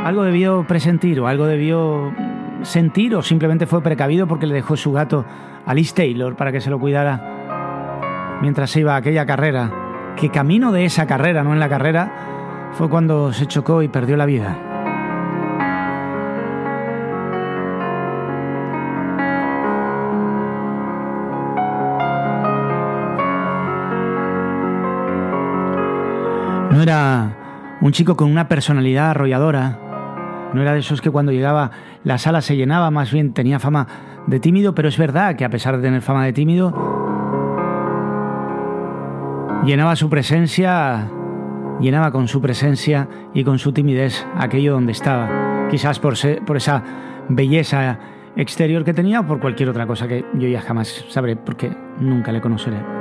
algo 0.04 0.24
debió 0.24 0.66
presentir 0.66 1.18
o 1.20 1.26
algo 1.26 1.46
debió 1.46 2.12
sentir 2.60 3.14
o 3.14 3.22
simplemente 3.22 3.64
fue 3.64 3.82
precavido 3.82 4.26
porque 4.26 4.46
le 4.46 4.52
dejó 4.52 4.76
su 4.76 4.92
gato 4.92 5.24
a 5.64 5.72
Liz 5.72 5.94
Taylor 5.94 6.36
para 6.36 6.52
que 6.52 6.60
se 6.60 6.68
lo 6.68 6.78
cuidara 6.78 8.38
mientras 8.42 8.76
iba 8.76 8.92
a 8.92 8.96
aquella 8.96 9.24
carrera. 9.24 9.70
Que 10.16 10.28
camino 10.28 10.70
de 10.70 10.84
esa 10.84 11.06
carrera, 11.06 11.42
no 11.42 11.54
en 11.54 11.60
la 11.60 11.70
carrera, 11.70 12.68
fue 12.72 12.90
cuando 12.90 13.32
se 13.32 13.46
chocó 13.46 13.82
y 13.82 13.88
perdió 13.88 14.18
la 14.18 14.26
vida. 14.26 14.67
No 26.70 26.82
era 26.82 27.78
un 27.80 27.92
chico 27.92 28.16
con 28.16 28.30
una 28.30 28.48
personalidad 28.48 29.10
arrolladora. 29.10 29.78
No 30.52 30.60
era 30.62 30.74
de 30.74 30.80
esos 30.80 31.00
que 31.00 31.10
cuando 31.10 31.32
llegaba 31.32 31.70
la 32.04 32.18
sala 32.18 32.40
se 32.40 32.56
llenaba, 32.56 32.90
más 32.90 33.12
bien 33.12 33.32
tenía 33.32 33.58
fama 33.58 33.86
de 34.26 34.40
tímido, 34.40 34.74
pero 34.74 34.88
es 34.88 34.98
verdad 34.98 35.36
que 35.36 35.44
a 35.44 35.50
pesar 35.50 35.76
de 35.76 35.82
tener 35.82 36.02
fama 36.02 36.24
de 36.24 36.32
tímido, 36.32 36.72
llenaba 39.64 39.96
su 39.96 40.10
presencia, 40.10 41.08
llenaba 41.80 42.10
con 42.10 42.28
su 42.28 42.40
presencia 42.40 43.08
y 43.34 43.44
con 43.44 43.58
su 43.58 43.72
timidez 43.72 44.26
aquello 44.36 44.72
donde 44.72 44.92
estaba. 44.92 45.68
Quizás 45.70 45.98
por, 45.98 46.14
por 46.46 46.56
esa 46.56 46.82
belleza 47.28 47.98
exterior 48.36 48.84
que 48.84 48.94
tenía 48.94 49.20
o 49.20 49.26
por 49.26 49.40
cualquier 49.40 49.70
otra 49.70 49.86
cosa 49.86 50.06
que 50.06 50.24
yo 50.34 50.48
ya 50.48 50.60
jamás 50.60 51.04
sabré 51.08 51.36
porque 51.36 51.74
nunca 51.98 52.30
le 52.32 52.40
conoceré. 52.40 52.97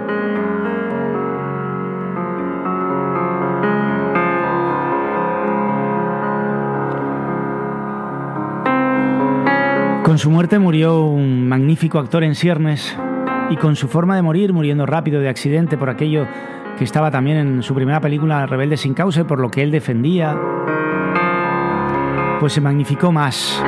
Con 10.18 10.24
su 10.24 10.32
muerte 10.32 10.57
murió 10.57 11.01
un 11.01 11.47
magnífico 11.47 11.99
actor 11.99 12.24
en 12.24 12.34
ciernes 12.34 12.97
y 13.51 13.55
con 13.55 13.76
su 13.76 13.88
forma 13.88 14.15
de 14.15 14.24
morir, 14.24 14.51
muriendo 14.51 14.88
rápido 14.88 15.22
de 15.22 15.30
accidente 15.30 15.78
por 15.78 15.91
aquello 15.91 16.26
que 16.76 16.86
estaba 16.86 17.11
también 17.11 17.38
en 17.38 17.61
su 17.61 17.76
primera 17.76 18.01
película 18.01 18.47
Rebelde 18.47 18.78
sin 18.78 18.95
causa 18.95 19.28
por 19.28 19.39
lo 19.39 19.51
que 19.51 19.61
él 19.61 19.70
defendía, 19.70 20.36
pues 22.39 22.51
se 22.51 22.61
magnificó 22.61 23.11
más. 23.11 23.63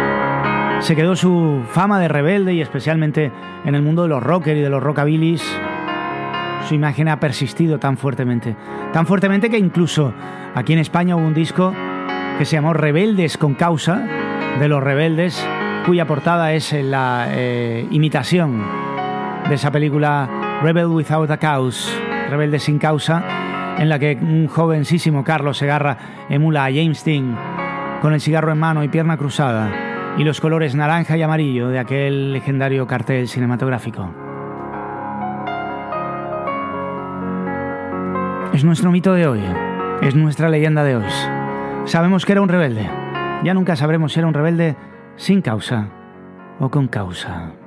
Se 0.79 0.95
quedó 0.95 1.15
su 1.15 1.61
fama 1.69 1.99
de 1.99 2.07
rebelde 2.07 2.55
y 2.55 2.61
especialmente 2.61 3.31
en 3.63 3.75
el 3.75 3.83
mundo 3.83 4.01
de 4.01 4.09
los 4.09 4.23
rockers 4.23 4.57
y 4.57 4.63
de 4.63 4.71
los 4.71 4.81
rockabilis, 4.81 5.43
su 6.67 6.73
imagen 6.73 7.09
ha 7.09 7.19
persistido 7.19 7.77
tan 7.77 7.95
fuertemente. 7.95 8.55
Tan 8.91 9.05
fuertemente 9.05 9.51
que 9.51 9.59
incluso 9.59 10.15
aquí 10.55 10.73
en 10.73 10.79
España 10.79 11.15
hubo 11.15 11.27
un 11.27 11.35
disco 11.35 11.75
que 12.39 12.45
se 12.45 12.55
llamó 12.55 12.73
Rebeldes 12.73 13.37
con 13.37 13.53
causa, 13.53 14.03
de 14.59 14.67
los 14.67 14.83
rebeldes, 14.83 15.47
cuya 15.85 16.05
portada 16.05 16.53
es 16.53 16.73
la 16.73 17.27
eh, 17.29 17.87
imitación 17.91 18.63
de 19.47 19.55
esa 19.55 19.71
película 19.71 20.29
Rebel 20.61 20.87
Without 20.87 21.31
a 21.31 21.37
Cause, 21.37 21.89
Rebelde 22.29 22.59
sin 22.59 22.77
causa, 22.77 23.23
en 23.77 23.89
la 23.89 23.97
que 23.97 24.17
un 24.21 24.47
jovencísimo 24.47 25.23
Carlos 25.23 25.57
Segarra 25.57 25.97
emula 26.29 26.65
a 26.65 26.71
James 26.71 27.03
Dean 27.03 27.37
con 28.01 28.13
el 28.13 28.21
cigarro 28.21 28.51
en 28.51 28.59
mano 28.59 28.83
y 28.83 28.89
pierna 28.89 29.17
cruzada 29.17 29.71
y 30.17 30.23
los 30.23 30.41
colores 30.41 30.75
naranja 30.75 31.17
y 31.17 31.21
amarillo 31.21 31.69
de 31.69 31.79
aquel 31.79 32.33
legendario 32.33 32.85
cartel 32.87 33.27
cinematográfico. 33.27 34.13
Es 38.53 38.65
nuestro 38.65 38.91
mito 38.91 39.13
de 39.13 39.27
hoy, 39.27 39.41
es 40.01 40.15
nuestra 40.15 40.49
leyenda 40.49 40.83
de 40.83 40.97
hoy. 40.97 41.05
Sabemos 41.85 42.25
que 42.25 42.33
era 42.33 42.41
un 42.41 42.49
rebelde, 42.49 42.89
ya 43.43 43.53
nunca 43.53 43.75
sabremos 43.75 44.11
si 44.11 44.19
era 44.19 44.27
un 44.27 44.33
rebelde 44.33 44.75
sin 45.19 45.41
causa 45.41 45.89
o 46.61 46.69
con 46.69 46.87
causa. 46.87 47.58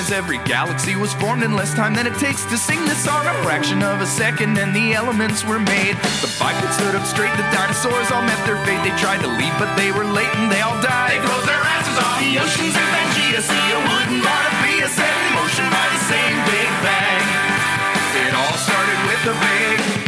as 0.00 0.10
every 0.10 0.38
galaxy 0.48 0.96
was 0.96 1.12
formed 1.20 1.42
in 1.42 1.52
less 1.52 1.74
time 1.74 1.92
than 1.92 2.06
it 2.06 2.16
takes 2.16 2.44
to 2.48 2.56
sing 2.56 2.80
this 2.86 3.04
song. 3.04 3.20
A 3.26 3.34
fraction 3.44 3.82
of 3.82 4.00
a 4.00 4.06
second 4.06 4.56
and 4.56 4.74
the 4.74 4.94
elements 4.94 5.44
were 5.44 5.60
made. 5.60 5.94
The 6.24 6.32
bipeds 6.40 6.74
stood 6.80 6.94
up 6.96 7.04
straight, 7.04 7.32
the 7.36 7.44
dinosaurs 7.52 8.10
all 8.10 8.22
met 8.22 8.40
their 8.48 8.56
fate. 8.64 8.80
They 8.80 8.96
tried 8.96 9.20
to 9.20 9.28
leave, 9.28 9.52
but 9.60 9.68
they 9.76 9.92
were 9.92 10.08
late 10.08 10.32
and 10.40 10.50
they 10.50 10.62
all 10.62 10.80
died. 10.80 11.12
They 11.12 11.20
closed 11.20 11.46
their 11.46 11.60
asses 11.60 11.98
off 12.00 12.16
the 12.16 12.32
oceans 12.40 12.74
and 12.80 12.88
Pangea. 12.96 13.40
See 13.44 13.66
a 13.76 13.80
wooden 13.92 14.24
Barnaby 14.24 14.88
set 14.88 15.04
in 15.04 15.28
motion 15.36 15.66
by 15.68 15.86
the 15.92 16.00
same 16.08 16.36
Big 16.48 16.70
Bang. 16.80 17.24
It 18.24 18.32
all 18.32 18.56
started 18.56 18.98
with 19.04 19.22
a 19.28 19.36
Big 19.36 19.99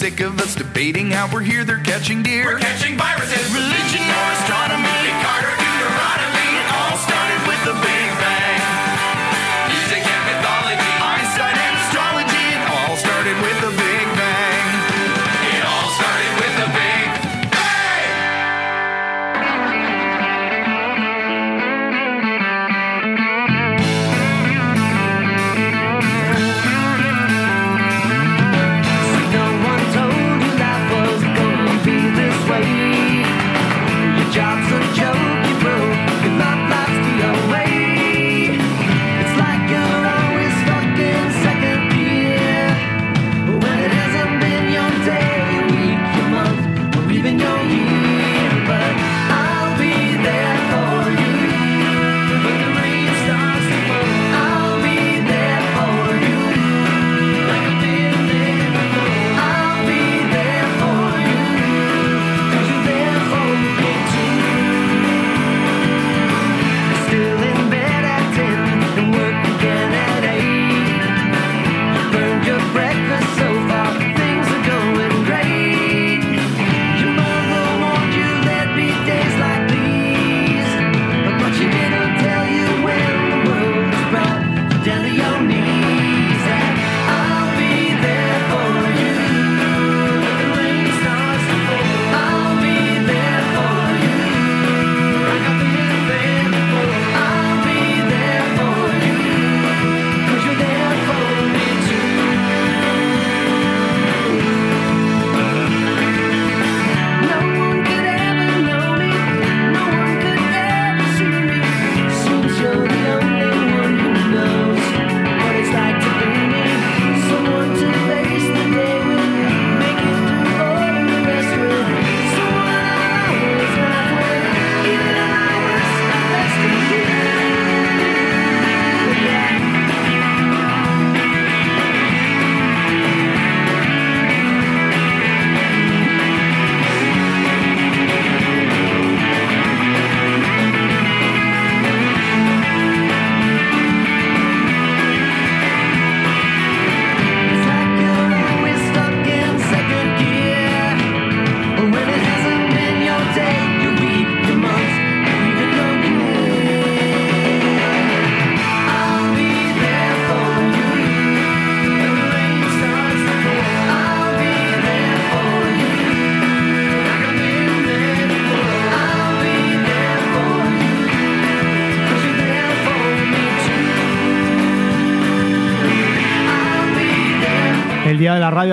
sick 0.00 0.20
of 0.20 0.40
us 0.40 0.54
debating 0.54 1.10
how 1.10 1.28
we're 1.30 1.42
here, 1.42 1.62
they're 1.62 1.84
catching 1.84 2.22
deer. 2.22 2.46
We're 2.46 2.58
catching 2.58 2.96
viruses, 2.96 3.52
religion 3.52 4.00
or 4.00 4.32
astronomy. 4.32 4.69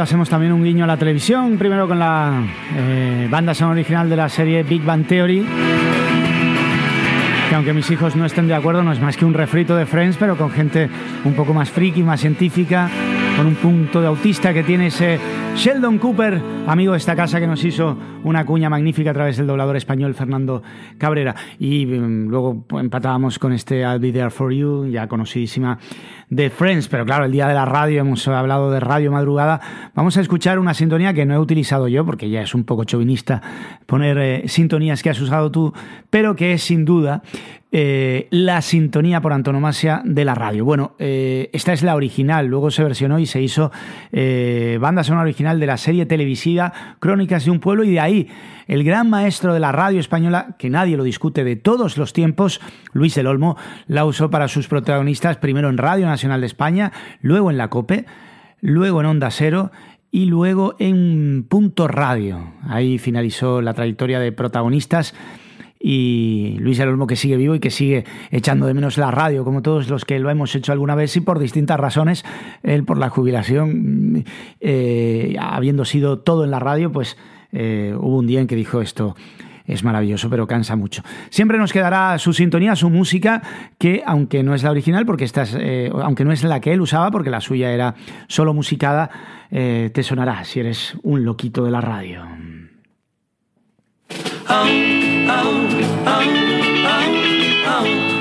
Hacemos 0.07 0.29
también 0.29 0.53
un 0.53 0.63
guiño 0.63 0.85
a 0.85 0.87
la 0.87 0.95
televisión, 0.95 1.57
primero 1.57 1.85
con 1.85 1.99
la 1.99 2.41
eh, 2.77 3.27
banda 3.29 3.53
sonora 3.53 3.73
original 3.73 4.09
de 4.09 4.15
la 4.15 4.29
serie 4.29 4.63
Big 4.63 4.81
Bang 4.81 5.05
Theory, 5.05 5.45
que 7.49 7.53
aunque 7.53 7.73
mis 7.73 7.91
hijos 7.91 8.15
no 8.15 8.25
estén 8.25 8.47
de 8.47 8.55
acuerdo, 8.55 8.83
no 8.83 8.93
es 8.93 9.01
más 9.01 9.17
que 9.17 9.25
un 9.25 9.33
refrito 9.33 9.75
de 9.75 9.85
Friends, 9.85 10.15
pero 10.15 10.37
con 10.37 10.49
gente 10.49 10.89
un 11.25 11.33
poco 11.33 11.53
más 11.53 11.69
friki, 11.69 12.03
más 12.03 12.21
científica, 12.21 12.89
con 13.35 13.47
un 13.47 13.55
punto 13.55 13.99
de 13.99 14.07
autista 14.07 14.53
que 14.53 14.63
tiene 14.63 14.87
ese 14.87 15.19
Sheldon 15.57 15.97
Cooper, 15.97 16.41
amigo 16.67 16.95
esta 16.95 17.15
casa 17.15 17.39
que 17.39 17.47
nos 17.47 17.63
hizo 17.63 17.97
una 18.23 18.45
cuña 18.45 18.69
magnífica 18.69 19.11
a 19.11 19.13
través 19.13 19.37
del 19.37 19.47
doblador 19.47 19.77
español 19.77 20.13
Fernando 20.13 20.61
Cabrera. 20.97 21.33
Y 21.59 21.85
mm, 21.85 22.27
luego 22.27 22.65
empatábamos 22.71 23.39
con 23.39 23.53
este 23.53 23.81
I'll 23.81 23.99
Be 23.99 24.11
There 24.11 24.29
For 24.29 24.51
You, 24.51 24.87
ya 24.87 25.07
conocidísima 25.07 25.79
de 26.29 26.49
Friends, 26.49 26.89
pero 26.89 27.05
claro, 27.05 27.25
el 27.25 27.31
día 27.31 27.47
de 27.47 27.53
la 27.53 27.65
radio, 27.65 28.01
hemos 28.01 28.27
hablado 28.27 28.69
de 28.69 28.81
radio 28.81 29.11
madrugada, 29.11 29.61
vamos 29.95 30.17
a 30.17 30.21
escuchar 30.21 30.59
una 30.59 30.73
sintonía 30.73 31.13
que 31.13 31.25
no 31.25 31.35
he 31.35 31.39
utilizado 31.39 31.87
yo, 31.87 32.05
porque 32.05 32.29
ya 32.29 32.41
es 32.41 32.53
un 32.53 32.65
poco 32.65 32.83
chauvinista 32.83 33.41
poner 33.85 34.17
eh, 34.17 34.43
sintonías 34.47 35.01
que 35.01 35.09
has 35.09 35.21
usado 35.21 35.51
tú, 35.51 35.73
pero 36.09 36.35
que 36.35 36.51
es 36.51 36.63
sin 36.63 36.83
duda 36.83 37.21
eh, 37.71 38.27
la 38.29 38.61
sintonía 38.61 39.21
por 39.21 39.31
antonomasia 39.31 40.01
de 40.03 40.25
la 40.25 40.35
radio. 40.35 40.65
Bueno, 40.65 40.95
eh, 40.99 41.49
esta 41.53 41.71
es 41.71 41.81
la 41.81 41.95
original, 41.95 42.47
luego 42.47 42.71
se 42.71 42.83
versionó 42.83 43.19
y 43.19 43.25
se 43.25 43.41
hizo 43.41 43.71
banda 44.79 45.03
sonora 45.03 45.23
original 45.23 45.59
de 45.59 45.65
la 45.65 45.77
serie 45.77 46.05
televisiva 46.05 46.56
Crónicas 46.99 47.45
de 47.45 47.51
un 47.51 47.59
pueblo 47.59 47.83
y 47.83 47.91
de 47.91 47.99
ahí 47.99 48.29
el 48.67 48.83
gran 48.83 49.09
maestro 49.09 49.53
de 49.53 49.59
la 49.59 49.71
radio 49.71 49.99
española, 49.99 50.55
que 50.59 50.69
nadie 50.69 50.97
lo 50.97 51.03
discute 51.03 51.43
de 51.43 51.55
todos 51.55 51.97
los 51.97 52.13
tiempos, 52.13 52.59
Luis 52.91 53.15
del 53.15 53.27
Olmo, 53.27 53.57
la 53.87 54.05
usó 54.05 54.29
para 54.29 54.47
sus 54.47 54.67
protagonistas 54.67 55.37
primero 55.37 55.69
en 55.69 55.77
Radio 55.77 56.05
Nacional 56.05 56.41
de 56.41 56.47
España, 56.47 56.91
luego 57.21 57.49
en 57.49 57.57
la 57.57 57.69
COPE, 57.69 58.05
luego 58.59 58.99
en 58.99 59.07
Onda 59.07 59.31
Cero 59.31 59.71
y 60.11 60.25
luego 60.25 60.75
en 60.79 61.45
Punto 61.47 61.87
Radio. 61.87 62.53
Ahí 62.67 62.97
finalizó 62.97 63.61
la 63.61 63.73
trayectoria 63.73 64.19
de 64.19 64.31
protagonistas 64.31 65.13
y 65.79 66.57
Luis 66.59 66.77
del 66.77 66.89
Olmo 66.89 67.07
que 67.07 67.15
sigue 67.15 67.37
vivo 67.37 67.55
y 67.55 67.59
que 67.59 67.69
sigue 67.69 68.05
echando 68.31 68.65
de 68.65 68.73
menos 68.73 68.97
la 68.97 69.11
radio, 69.11 69.43
como 69.43 69.61
todos 69.61 69.89
los 69.89 70.05
que 70.05 70.19
lo 70.19 70.29
hemos 70.29 70.53
hecho 70.55 70.71
alguna 70.71 70.95
vez 70.95 71.15
y 71.15 71.21
por 71.21 71.39
distintas 71.39 71.79
razones, 71.79 72.25
él 72.63 72.83
por 72.83 72.97
la 72.97 73.09
jubilación, 73.09 74.25
eh, 74.59 75.35
habiendo 75.39 75.85
sido 75.85 76.19
todo 76.19 76.43
en 76.43 76.51
la 76.51 76.59
radio, 76.59 76.91
pues 76.91 77.17
eh, 77.51 77.93
hubo 77.97 78.17
un 78.17 78.27
día 78.27 78.41
en 78.41 78.47
que 78.47 78.55
dijo 78.55 78.81
esto. 78.81 79.15
Es 79.65 79.83
maravilloso, 79.83 80.29
pero 80.29 80.47
cansa 80.47 80.77
mucho. 80.77 81.03
Siempre 81.29 81.57
nos 81.57 81.73
quedará 81.73 82.17
su 82.19 82.31
sintonía, 82.31 82.77
su 82.77 82.89
música, 82.89 83.41
que 83.77 84.01
aunque 84.05 84.41
no 84.41 84.55
es 84.55 84.63
la 84.63 84.71
original, 84.71 85.05
porque 85.05 85.25
esta 85.25 85.41
es, 85.41 85.57
eh, 85.59 85.91
aunque 85.93 86.23
no 86.23 86.31
es 86.31 86.41
la 86.45 86.61
que 86.61 86.71
él 86.71 86.79
usaba, 86.79 87.11
porque 87.11 87.29
la 87.29 87.41
suya 87.41 87.73
era 87.73 87.93
solo 88.29 88.53
musicada, 88.53 89.09
te 89.49 90.03
sonará 90.03 90.45
si 90.45 90.61
eres 90.61 90.97
un 91.03 91.25
loquito 91.25 91.65
de 91.65 91.71
la 91.71 91.81
radio. 91.81 92.23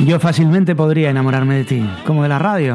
Yo 0.05 0.21
fácilmente 0.21 0.77
podría 0.77 1.11
enamorarme 1.11 1.57
de 1.57 1.65
ti, 1.65 1.91
como 2.05 2.23
de 2.23 2.29
la 2.29 2.39
radio. 2.39 2.75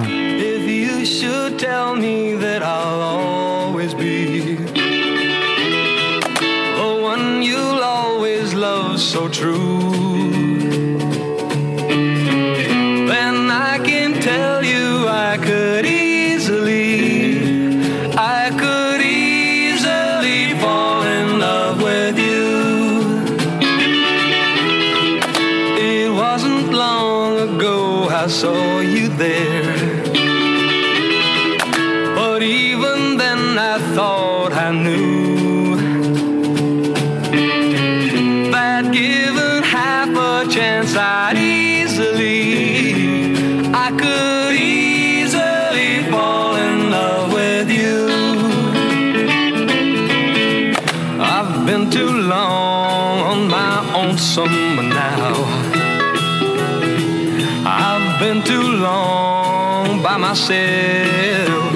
Myself. 60.22 61.74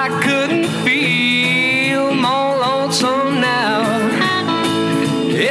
I 0.00 0.04
couldn't 0.22 0.68
feel 0.86 2.14
more 2.14 2.52
lonesome 2.66 3.40
now 3.40 3.82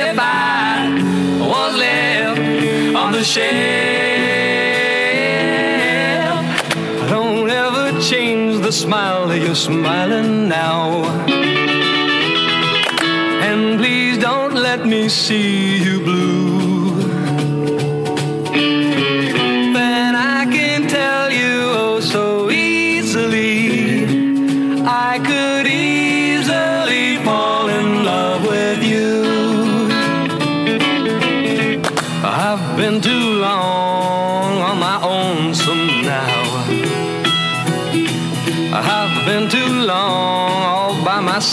if 0.02 0.18
I 0.18 0.98
was 1.52 1.72
left 1.76 2.40
on 2.96 3.12
the 3.12 3.24
shelf. 3.34 3.44
Don't 7.10 7.50
ever 7.50 8.00
change 8.00 8.62
the 8.62 8.72
smile 8.72 9.28
that 9.28 9.40
you're 9.40 9.56
smiling 9.56 10.48
now. 10.48 11.04
And 13.48 13.78
please 13.78 14.18
don't 14.20 14.54
let 14.54 14.86
me 14.86 15.10
see 15.10 15.84
you 15.84 16.00
blue. 16.00 16.23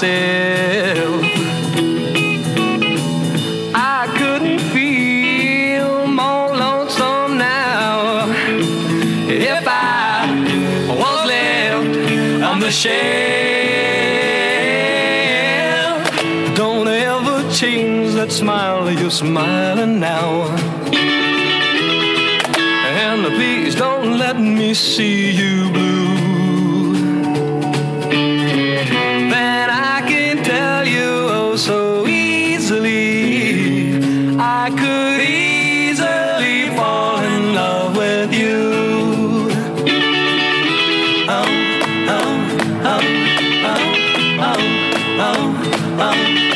I 0.03 0.07
couldn't 4.16 4.61
feel 4.72 6.07
more 6.07 6.57
lonesome 6.57 7.36
now 7.36 8.24
if 9.28 9.68
I 9.68 10.26
was 10.88 11.26
left 11.26 12.42
on 12.42 12.61
the 12.61 12.70
shelf. 12.70 12.96
Don't 16.57 16.88
ever 16.88 17.42
change 17.53 18.14
that 18.14 18.32
smile 18.32 18.90
you're 18.90 19.11
smiling 19.11 20.01
now. 20.01 20.46
And 23.03 23.26
please 23.34 23.74
don't 23.74 24.16
let 24.16 24.40
me 24.40 24.72
see 24.72 25.20
Mama. 46.01 46.49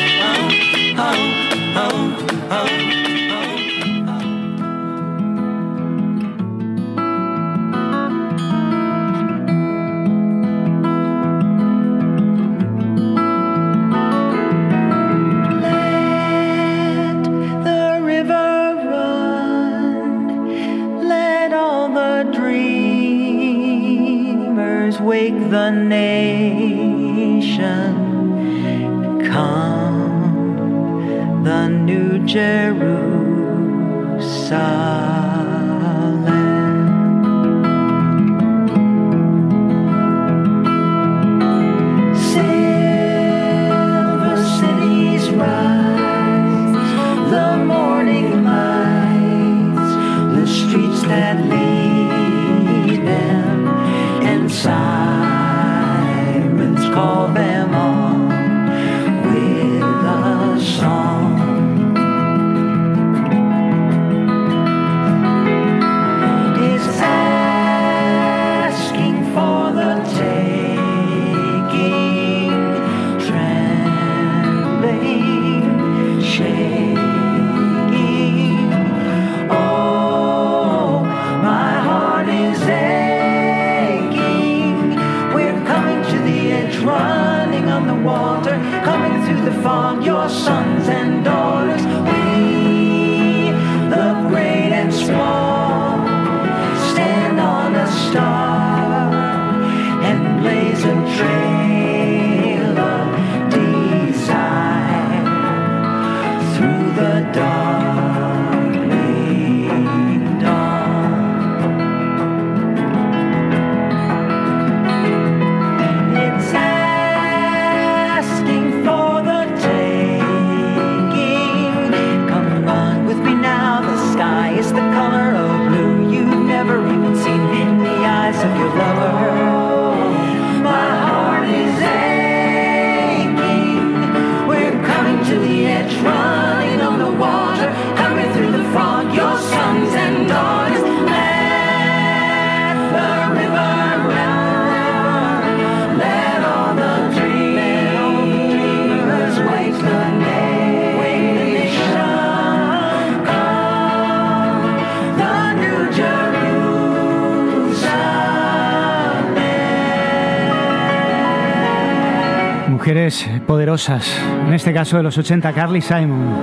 En 163.75 164.53
este 164.53 164.71
caso 164.71 164.95
de 164.95 165.03
los 165.03 165.17
80, 165.17 165.51
Carly 165.51 165.81
Simon. 165.81 166.33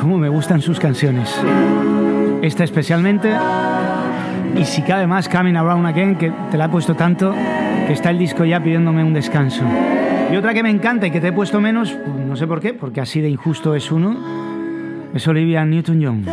Cómo 0.00 0.18
me 0.18 0.28
gustan 0.28 0.60
sus 0.60 0.80
canciones. 0.80 1.32
Esta 2.42 2.64
especialmente, 2.64 3.32
y 4.56 4.64
si 4.64 4.82
cabe 4.82 5.06
más, 5.06 5.28
Coming 5.28 5.54
Around 5.54 5.86
Again, 5.86 6.16
que 6.16 6.32
te 6.50 6.58
la 6.58 6.64
he 6.64 6.68
puesto 6.68 6.96
tanto 6.96 7.32
que 7.86 7.92
está 7.92 8.10
el 8.10 8.18
disco 8.18 8.44
ya 8.44 8.60
pidiéndome 8.60 9.04
un 9.04 9.14
descanso. 9.14 9.62
Y 10.32 10.36
otra 10.36 10.52
que 10.52 10.64
me 10.64 10.70
encanta 10.70 11.06
y 11.06 11.12
que 11.12 11.20
te 11.20 11.28
he 11.28 11.32
puesto 11.32 11.60
menos, 11.60 11.92
pues, 11.92 12.26
no 12.26 12.34
sé 12.34 12.48
por 12.48 12.60
qué, 12.60 12.74
porque 12.74 13.00
así 13.00 13.20
de 13.20 13.28
injusto 13.28 13.76
es 13.76 13.92
uno, 13.92 14.16
es 15.14 15.28
Olivia 15.28 15.64
Newton-John. 15.64 16.24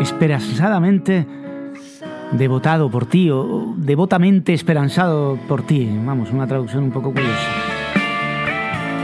Esperanzadamente 0.00 1.24
devotado 2.32 2.90
por 2.90 3.06
ti, 3.06 3.30
o 3.30 3.74
devotamente 3.76 4.54
esperanzado 4.54 5.38
por 5.46 5.62
ti. 5.62 5.88
Vamos, 6.04 6.32
una 6.32 6.48
traducción 6.48 6.82
un 6.82 6.90
poco 6.90 7.12
curiosa. 7.12 7.71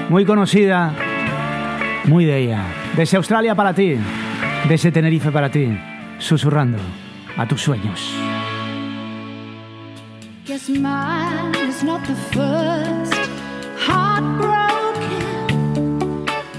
Muy 0.09 0.25
conocida, 0.25 0.95
muy 2.07 2.25
de 2.25 2.39
ella. 2.39 2.65
Desde 2.97 3.19
Australia 3.19 3.55
para 3.55 3.75
ti, 3.75 3.97
desde 4.67 4.91
Tenerife 4.91 5.31
para 5.31 5.51
ti, 5.51 5.79
susurrando 6.19 6.79
a 7.37 7.47
tus 7.47 7.61
sueños. 7.61 8.15
Guess 10.47 10.71
mine 10.71 11.55
is 11.69 11.85
not 11.85 12.01
the 12.07 12.15
first 12.33 13.15
heartbroken. 13.87 14.65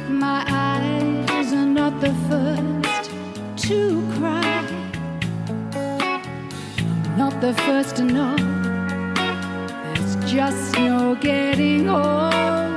My 0.09 0.43
eyes 0.47 1.51
are 1.51 1.65
not 1.65 1.99
the 2.01 2.13
first 2.29 3.09
to 3.67 4.03
cry. 4.19 4.61
Not 7.17 7.41
the 7.41 7.53
first 7.65 7.95
to 7.95 8.03
know. 8.03 8.35
There's 9.95 10.15
just 10.31 10.77
no 10.77 11.15
getting 11.15 11.89
over 11.89 12.68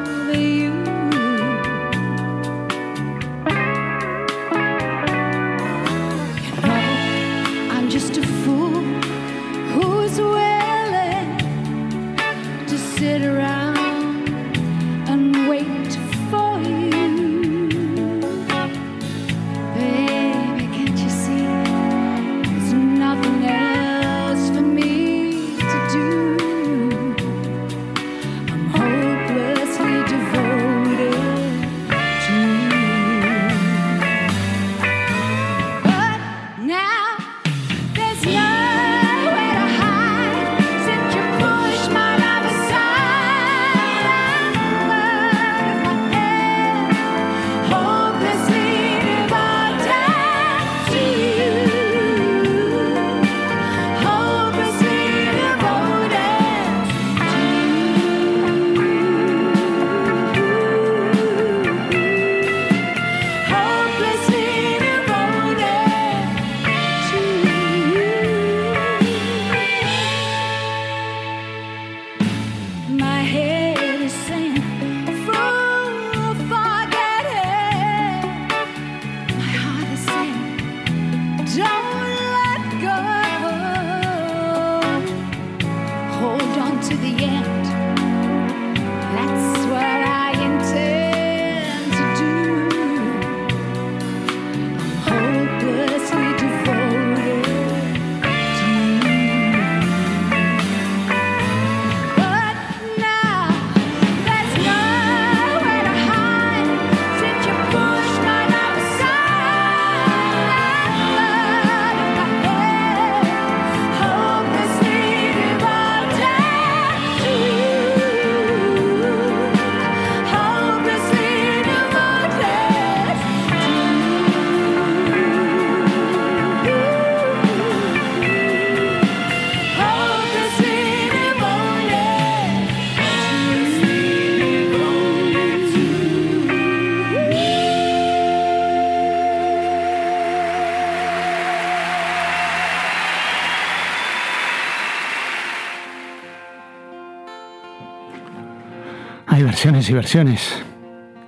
y 149.93 149.95
versiones. 149.95 150.65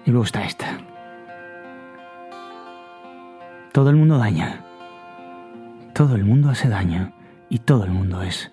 Y 0.06 0.10
me 0.10 0.18
gusta 0.18 0.42
esta. 0.42 0.78
Todo 3.72 3.90
el 3.90 3.96
mundo 3.96 4.16
daña. 4.16 4.64
Todo 5.92 6.16
el 6.16 6.24
mundo 6.24 6.48
hace 6.48 6.68
daño. 6.68 7.12
Y 7.50 7.58
todo 7.58 7.84
el 7.84 7.90
mundo 7.90 8.22
es 8.22 8.50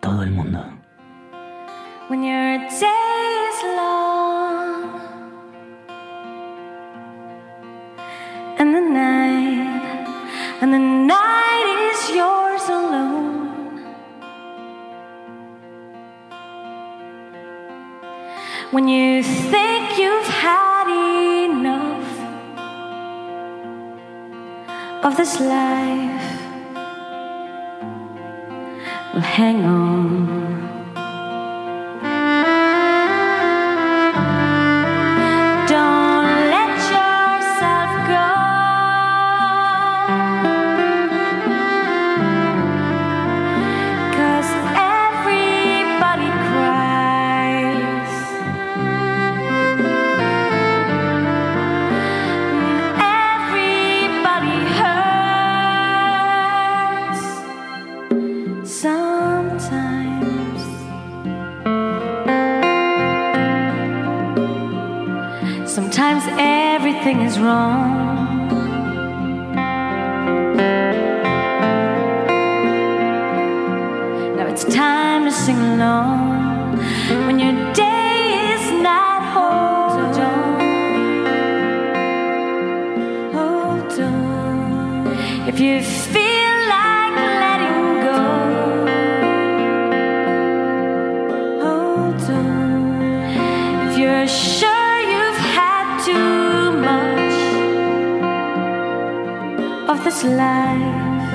todo 0.00 0.22
el 0.22 0.30
mundo. 0.30 0.64
When 2.08 2.22
your 2.22 2.68
When 18.72 18.88
you 18.88 19.22
think 19.22 19.98
you've 19.98 20.26
had 20.26 20.88
enough 21.44 22.08
of 25.04 25.14
this 25.18 25.38
life, 25.38 26.40
well, 29.12 29.20
hang 29.20 29.62
on. 29.66 30.51
wrong. 67.38 68.41
this 100.12 100.24
life. 100.24 101.32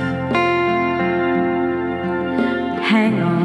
Hang 2.84 3.19
on. 3.21 3.36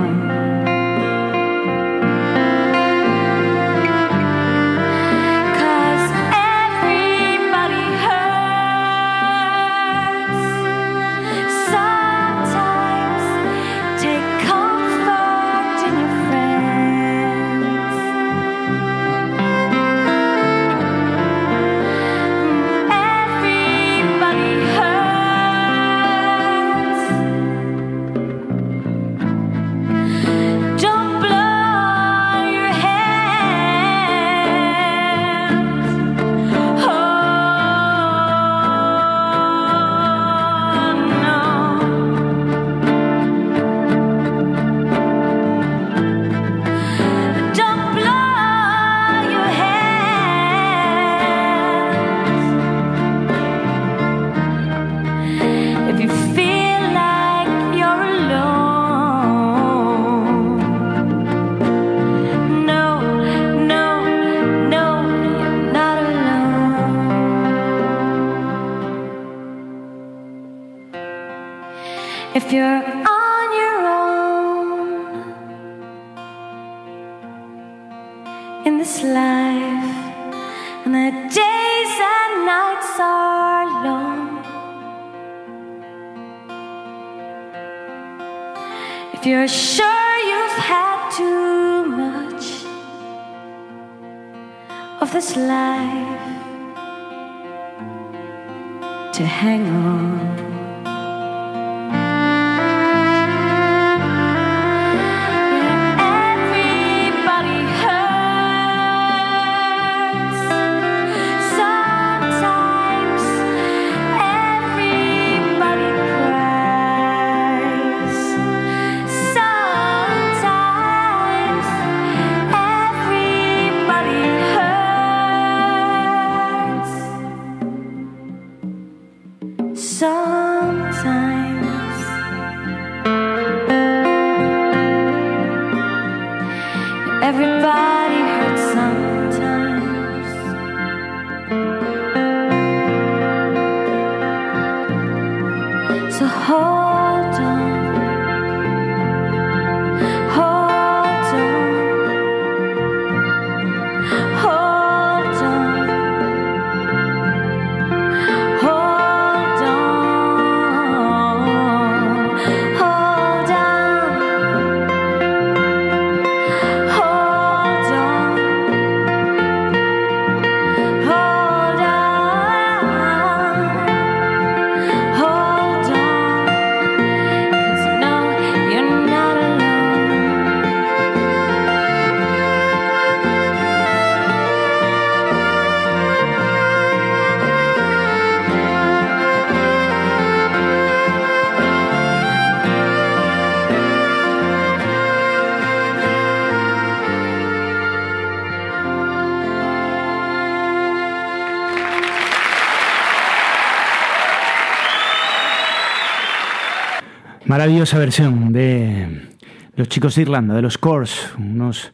Maravillosa 207.53 207.99
versión 207.99 208.51
de 208.51 209.29
los 209.77 209.87
chicos 209.87 210.15
de 210.15 210.23
Irlanda, 210.23 210.55
de 210.55 210.63
los 210.63 210.79
Coors, 210.79 211.35
unos 211.37 211.93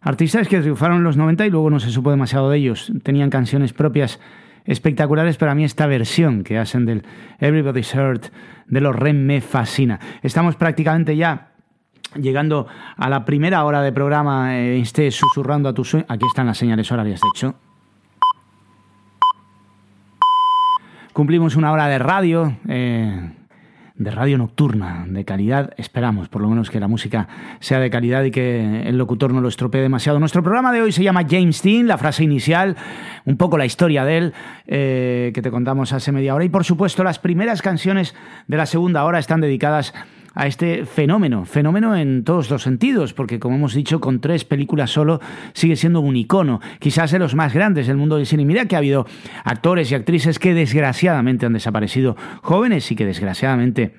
artistas 0.00 0.48
que 0.48 0.58
triunfaron 0.58 0.96
en 0.96 1.04
los 1.04 1.18
90 1.18 1.44
y 1.44 1.50
luego 1.50 1.68
no 1.68 1.80
se 1.80 1.90
supo 1.90 2.10
demasiado 2.10 2.48
de 2.48 2.56
ellos. 2.56 2.90
Tenían 3.02 3.28
canciones 3.28 3.74
propias 3.74 4.20
espectaculares, 4.64 5.36
pero 5.36 5.50
a 5.50 5.54
mí 5.54 5.64
esta 5.64 5.86
versión 5.86 6.44
que 6.44 6.56
hacen 6.56 6.86
del 6.86 7.02
Everybody's 7.40 7.94
Heard 7.94 8.32
de 8.68 8.80
los 8.80 8.96
Rem 8.96 9.26
me 9.26 9.42
fascina. 9.42 10.00
Estamos 10.22 10.56
prácticamente 10.56 11.14
ya 11.14 11.50
llegando 12.14 12.66
a 12.96 13.10
la 13.10 13.26
primera 13.26 13.66
hora 13.66 13.82
de 13.82 13.92
programa, 13.92 14.56
eh, 14.56 14.80
esté 14.80 15.10
susurrando 15.10 15.68
a 15.68 15.74
tu 15.74 15.84
sueño. 15.84 16.06
Aquí 16.08 16.24
están 16.26 16.46
las 16.46 16.56
señales 16.56 16.90
horarias, 16.90 17.20
de 17.20 17.28
hecho. 17.34 17.54
Cumplimos 21.12 21.54
una 21.54 21.70
hora 21.70 21.86
de 21.86 21.98
radio, 21.98 22.56
eh, 22.66 23.30
de 23.98 24.10
radio 24.10 24.36
nocturna, 24.36 25.06
de 25.08 25.24
calidad. 25.24 25.72
Esperamos, 25.78 26.28
por 26.28 26.42
lo 26.42 26.48
menos, 26.48 26.70
que 26.70 26.80
la 26.80 26.88
música 26.88 27.28
sea 27.60 27.80
de 27.80 27.90
calidad 27.90 28.24
y 28.24 28.30
que 28.30 28.82
el 28.86 28.98
locutor 28.98 29.32
no 29.32 29.40
lo 29.40 29.48
estropee 29.48 29.80
demasiado. 29.80 30.18
Nuestro 30.18 30.42
programa 30.42 30.72
de 30.72 30.82
hoy 30.82 30.92
se 30.92 31.02
llama 31.02 31.26
James 31.28 31.62
Dean, 31.62 31.86
la 31.86 31.96
frase 31.98 32.22
inicial, 32.24 32.76
un 33.24 33.36
poco 33.36 33.56
la 33.56 33.64
historia 33.64 34.04
de 34.04 34.18
él, 34.18 34.34
eh, 34.66 35.32
que 35.34 35.42
te 35.42 35.50
contamos 35.50 35.92
hace 35.92 36.12
media 36.12 36.34
hora. 36.34 36.44
Y, 36.44 36.48
por 36.48 36.64
supuesto, 36.64 37.04
las 37.04 37.18
primeras 37.18 37.62
canciones 37.62 38.14
de 38.46 38.56
la 38.56 38.66
segunda 38.66 39.04
hora 39.04 39.18
están 39.18 39.40
dedicadas 39.40 39.94
este 40.44 40.84
fenómeno, 40.84 41.46
fenómeno 41.46 41.96
en 41.96 42.22
todos 42.24 42.50
los 42.50 42.62
sentidos, 42.62 43.14
porque 43.14 43.40
como 43.40 43.56
hemos 43.56 43.72
dicho, 43.72 44.00
con 44.00 44.20
tres 44.20 44.44
películas 44.44 44.90
solo 44.90 45.20
sigue 45.54 45.76
siendo 45.76 46.00
un 46.00 46.14
icono, 46.14 46.60
quizás 46.78 47.10
de 47.10 47.18
los 47.18 47.34
más 47.34 47.54
grandes 47.54 47.86
del 47.86 47.96
mundo 47.96 48.16
del 48.16 48.26
cine. 48.26 48.44
Mira 48.44 48.66
que 48.66 48.74
ha 48.74 48.78
habido 48.78 49.06
actores 49.44 49.90
y 49.90 49.94
actrices 49.94 50.38
que 50.38 50.52
desgraciadamente 50.52 51.46
han 51.46 51.54
desaparecido, 51.54 52.16
jóvenes 52.42 52.92
y 52.92 52.96
que 52.96 53.06
desgraciadamente 53.06 53.94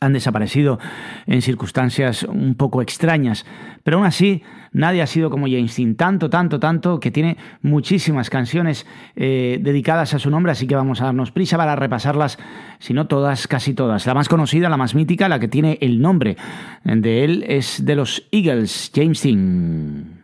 han 0.00 0.12
desaparecido 0.12 0.78
en 1.26 1.42
circunstancias 1.42 2.22
un 2.22 2.54
poco 2.54 2.80
extrañas, 2.80 3.44
pero 3.82 3.98
aún 3.98 4.06
así 4.06 4.42
nadie 4.72 5.02
ha 5.02 5.06
sido 5.06 5.30
como 5.30 5.46
James 5.46 5.76
Dean, 5.76 5.94
tanto, 5.94 6.30
tanto, 6.30 6.60
tanto, 6.60 7.00
que 7.00 7.10
tiene 7.10 7.36
muchísimas 7.62 8.30
canciones 8.30 8.86
eh, 9.16 9.58
dedicadas 9.60 10.14
a 10.14 10.18
su 10.18 10.30
nombre, 10.30 10.52
así 10.52 10.66
que 10.66 10.74
vamos 10.74 11.00
a 11.00 11.06
darnos 11.06 11.30
prisa 11.30 11.56
para 11.56 11.76
repasarlas, 11.76 12.38
si 12.78 12.94
no 12.94 13.06
todas, 13.06 13.46
casi 13.46 13.74
todas. 13.74 14.06
La 14.06 14.14
más 14.14 14.28
conocida, 14.28 14.68
la 14.68 14.76
más 14.76 14.94
mítica, 14.94 15.28
la 15.28 15.38
que 15.38 15.48
tiene 15.48 15.78
el 15.80 16.00
nombre 16.00 16.36
de 16.84 17.24
él 17.24 17.44
es 17.48 17.84
de 17.84 17.96
los 17.96 18.26
Eagles, 18.30 18.90
James 18.94 19.22
Dean. 19.22 20.20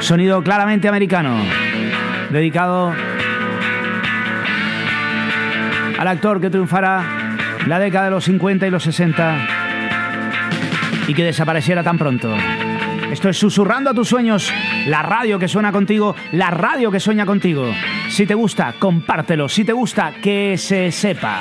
Sonido 0.00 0.42
claramente 0.42 0.88
americano, 0.88 1.36
dedicado 2.30 2.94
al 5.98 6.06
actor 6.06 6.40
que 6.40 6.50
triunfara 6.50 7.36
en 7.60 7.68
la 7.68 7.78
década 7.80 8.06
de 8.06 8.10
los 8.12 8.24
50 8.24 8.66
y 8.68 8.70
los 8.70 8.84
60 8.84 9.57
y 11.08 11.14
que 11.14 11.24
desapareciera 11.24 11.82
tan 11.82 11.98
pronto. 11.98 12.32
Esto 13.10 13.30
es 13.30 13.38
Susurrando 13.38 13.90
a 13.90 13.94
tus 13.94 14.08
sueños, 14.08 14.52
la 14.86 15.02
radio 15.02 15.38
que 15.38 15.48
suena 15.48 15.72
contigo, 15.72 16.14
la 16.30 16.50
radio 16.50 16.90
que 16.90 17.00
sueña 17.00 17.26
contigo. 17.26 17.64
Si 18.10 18.26
te 18.26 18.34
gusta, 18.34 18.74
compártelo. 18.78 19.48
Si 19.48 19.64
te 19.64 19.72
gusta, 19.72 20.12
que 20.22 20.56
se 20.58 20.92
sepa. 20.92 21.40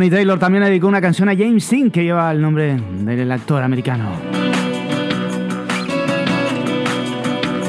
Bonnie 0.00 0.10
Taylor 0.10 0.38
también 0.38 0.62
le 0.62 0.70
dedicó 0.70 0.88
una 0.88 1.02
canción 1.02 1.28
a 1.28 1.36
James 1.36 1.68
Dean 1.68 1.90
que 1.90 2.02
lleva 2.02 2.32
el 2.32 2.40
nombre 2.40 2.74
del 2.74 3.30
actor 3.30 3.62
americano. 3.62 4.10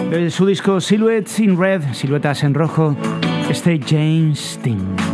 De 0.10 0.30
su 0.30 0.46
disco 0.46 0.80
Silhouettes 0.80 1.42
in 1.42 1.60
Red, 1.60 1.82
Siluetas 1.92 2.46
en 2.46 2.54
Rojo, 2.54 2.96
este 3.50 3.82
James 3.86 4.58
Dean. 4.64 5.11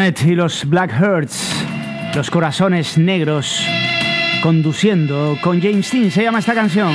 Y 0.00 0.36
los 0.36 0.64
Black 0.64 0.92
Hearts, 0.92 1.64
los 2.14 2.30
corazones 2.30 2.96
negros, 2.96 3.66
conduciendo 4.44 5.36
con 5.42 5.60
James 5.60 5.90
Dean. 5.90 6.12
Se 6.12 6.22
llama 6.22 6.38
esta 6.38 6.54
canción 6.54 6.94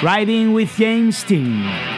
Riding 0.00 0.54
with 0.54 0.70
James 0.78 1.26
Dean. 1.28 1.93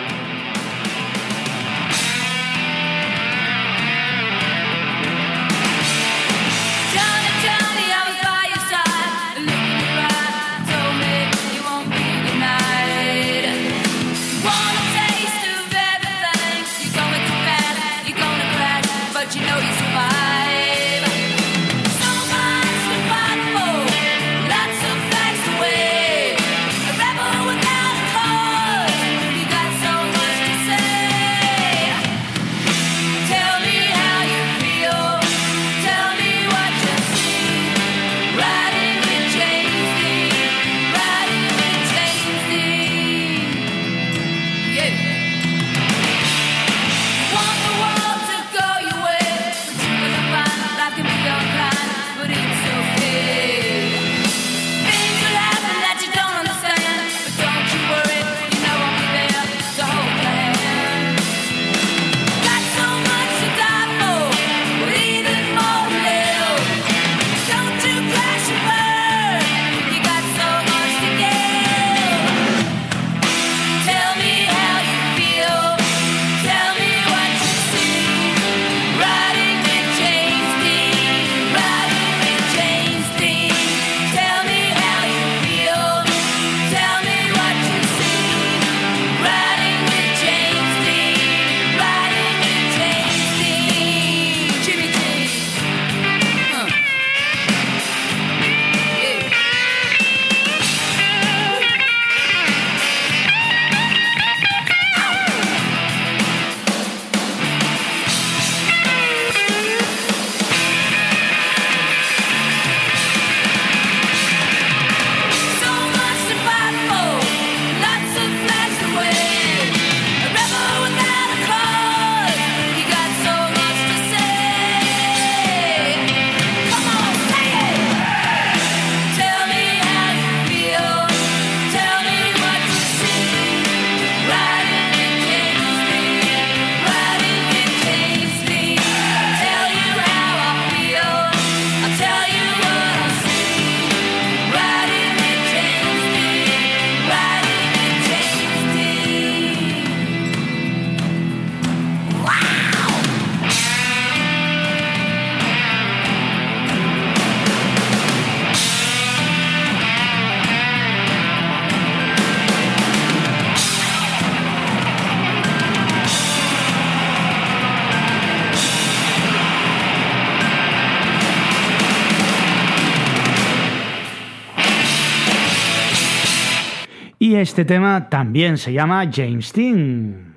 Este 177.36 177.66
tema 177.66 178.08
también 178.08 178.56
se 178.56 178.72
llama 178.72 179.10
James 179.12 179.52
Dean. 179.52 180.36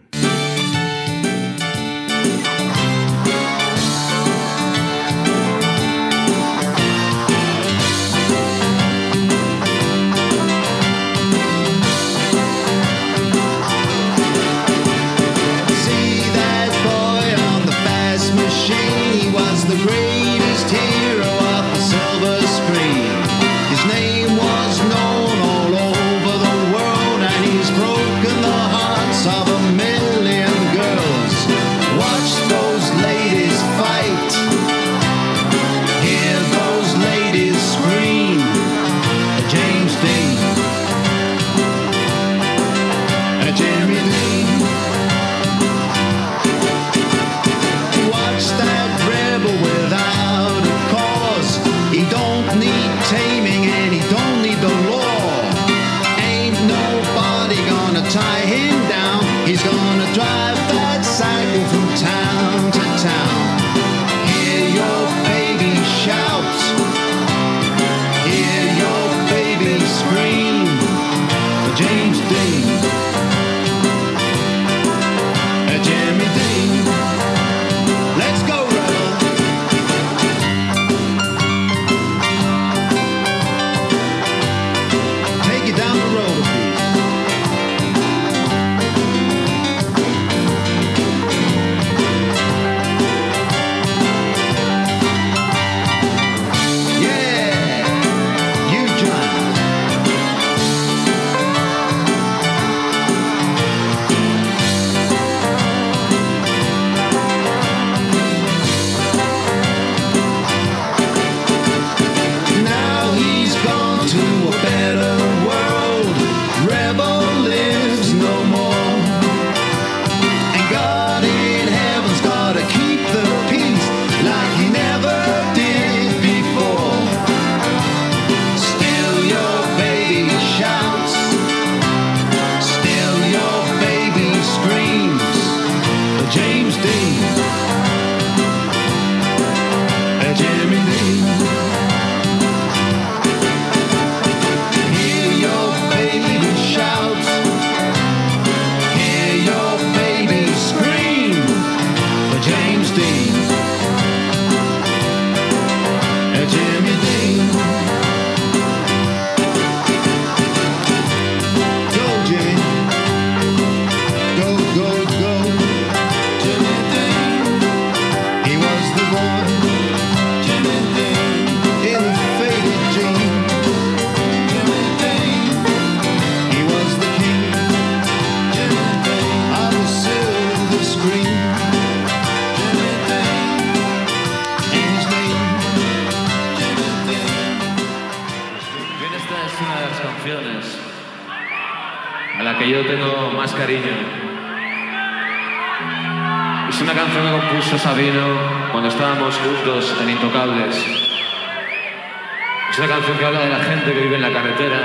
Que 203.17 203.25
habla 203.25 203.39
de 203.39 203.49
la 203.49 203.59
gente 203.59 203.93
que 203.93 204.01
vive 204.01 204.15
en 204.15 204.21
la 204.21 204.31
carretera. 204.31 204.77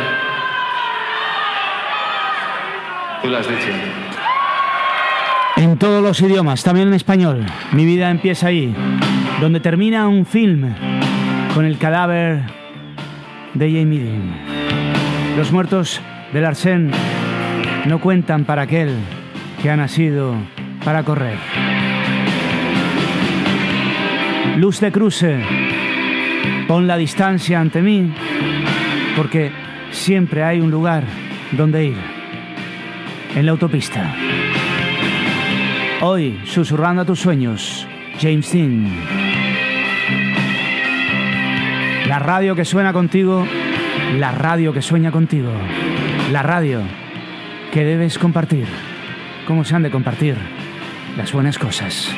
Tú 3.22 3.28
lo 3.28 3.38
has 3.38 3.48
dicho. 3.48 3.68
En 5.56 5.78
todos 5.78 6.02
los 6.02 6.20
idiomas, 6.20 6.62
también 6.62 6.88
en 6.88 6.94
español. 6.94 7.44
Mi 7.72 7.84
vida 7.84 8.10
empieza 8.10 8.48
ahí, 8.48 8.74
donde 9.40 9.60
termina 9.60 10.08
un 10.08 10.26
film 10.26 10.74
con 11.54 11.64
el 11.64 11.78
cadáver 11.78 12.42
de 13.54 13.66
Jamie 13.66 14.00
Dean. 14.00 15.36
Los 15.36 15.52
muertos 15.52 16.00
del 16.32 16.44
Arsén 16.44 16.90
no 17.86 18.00
cuentan 18.00 18.44
para 18.44 18.62
aquel 18.62 18.94
que 19.62 19.70
ha 19.70 19.76
nacido 19.76 20.34
para 20.84 21.02
correr. 21.02 21.38
Luz 24.56 24.80
de 24.80 24.92
cruce, 24.92 25.40
pon 26.66 26.86
la 26.86 26.96
distancia 26.96 27.60
ante 27.60 27.82
mí, 27.82 28.12
porque 29.16 29.50
siempre 29.90 30.42
hay 30.42 30.60
un 30.60 30.70
lugar 30.70 31.04
donde 31.52 31.86
ir, 31.86 31.96
en 33.34 33.46
la 33.46 33.52
autopista. 33.52 34.14
Hoy, 36.00 36.40
susurrando 36.44 37.02
a 37.02 37.04
tus 37.04 37.20
sueños, 37.20 37.86
James 38.20 38.52
Dean. 38.52 38.90
La 42.06 42.18
radio 42.18 42.54
que 42.54 42.64
suena 42.64 42.92
contigo, 42.92 43.46
la 44.18 44.32
radio 44.32 44.72
que 44.72 44.82
sueña 44.82 45.10
contigo, 45.10 45.50
la 46.30 46.42
radio 46.42 46.82
que 47.72 47.84
debes 47.84 48.18
compartir. 48.18 48.66
¿Cómo 49.46 49.64
se 49.64 49.74
han 49.74 49.82
de 49.82 49.90
compartir 49.90 50.36
las 51.16 51.32
buenas 51.32 51.58
cosas? 51.58 52.14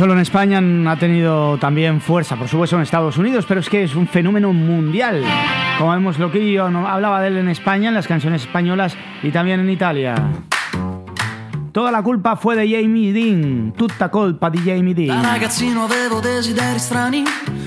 Solo 0.00 0.14
en 0.14 0.20
España 0.20 0.62
ha 0.90 0.96
tenido 0.96 1.58
también 1.58 2.00
fuerza, 2.00 2.34
por 2.34 2.48
supuesto 2.48 2.74
en 2.74 2.80
Estados 2.80 3.18
Unidos, 3.18 3.44
pero 3.46 3.60
es 3.60 3.68
que 3.68 3.82
es 3.82 3.94
un 3.94 4.08
fenómeno 4.08 4.50
mundial. 4.50 5.22
Como 5.76 5.90
vemos, 5.90 6.18
Loquillo 6.18 6.64
hablaba 6.64 7.20
de 7.20 7.28
él 7.28 7.36
en 7.36 7.50
España, 7.50 7.90
en 7.90 7.94
las 7.94 8.06
canciones 8.06 8.40
españolas 8.40 8.96
y 9.22 9.30
también 9.30 9.60
en 9.60 9.68
Italia. 9.68 10.14
Toda 11.72 11.92
la 11.92 12.02
culpa 12.02 12.36
fue 12.36 12.56
de 12.56 12.66
Jamie 12.66 13.12
Dean, 13.12 13.74
tutta 13.76 14.10
colpa 14.10 14.48
di 14.48 14.60
Jamie 14.64 14.94
Da 14.94 15.02
Dean. 15.02 15.22
ragazzino 15.22 15.84
avevo 15.84 16.20
desideri 16.20 16.78
strani, 16.78 17.22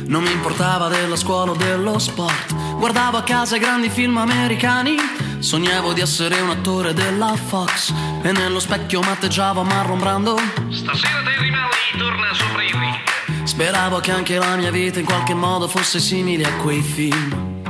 non 0.08 0.24
mi 0.24 0.32
importava 0.32 0.90
della 0.90 1.16
scuola 1.16 1.52
o 1.52 1.56
dello 1.56 2.00
sport. 2.00 2.52
Guardavo 2.80 3.18
a 3.18 3.24
casa 3.24 3.60
grandi 3.60 3.90
film 3.90 4.18
americani, 4.18 4.96
sognavo 5.44 5.92
di 5.92 6.00
essere 6.00 6.40
un 6.40 6.50
attore 6.50 6.94
della 6.94 7.36
Fox. 7.36 7.94
E 8.22 8.32
nello 8.32 8.60
specchio 8.60 9.02
matteggiavo 9.02 9.64
Marlon 9.64 10.00
Brando. 10.00 10.38
Stasera 10.70 11.22
dei 11.22 11.38
rimelli 11.38 11.98
torna 11.98 12.34
sopra 12.34 12.64
i 12.64 12.72
righe. 12.72 13.46
Speravo 13.46 14.00
che 14.00 14.12
anche 14.12 14.38
la 14.38 14.56
mia 14.56 14.72
vita 14.72 15.00
in 15.00 15.06
qualche 15.06 15.34
modo 15.34 15.68
fosse 15.68 16.00
simile 16.00 16.46
a 16.46 16.54
quei 16.56 16.82
film. 16.82 17.62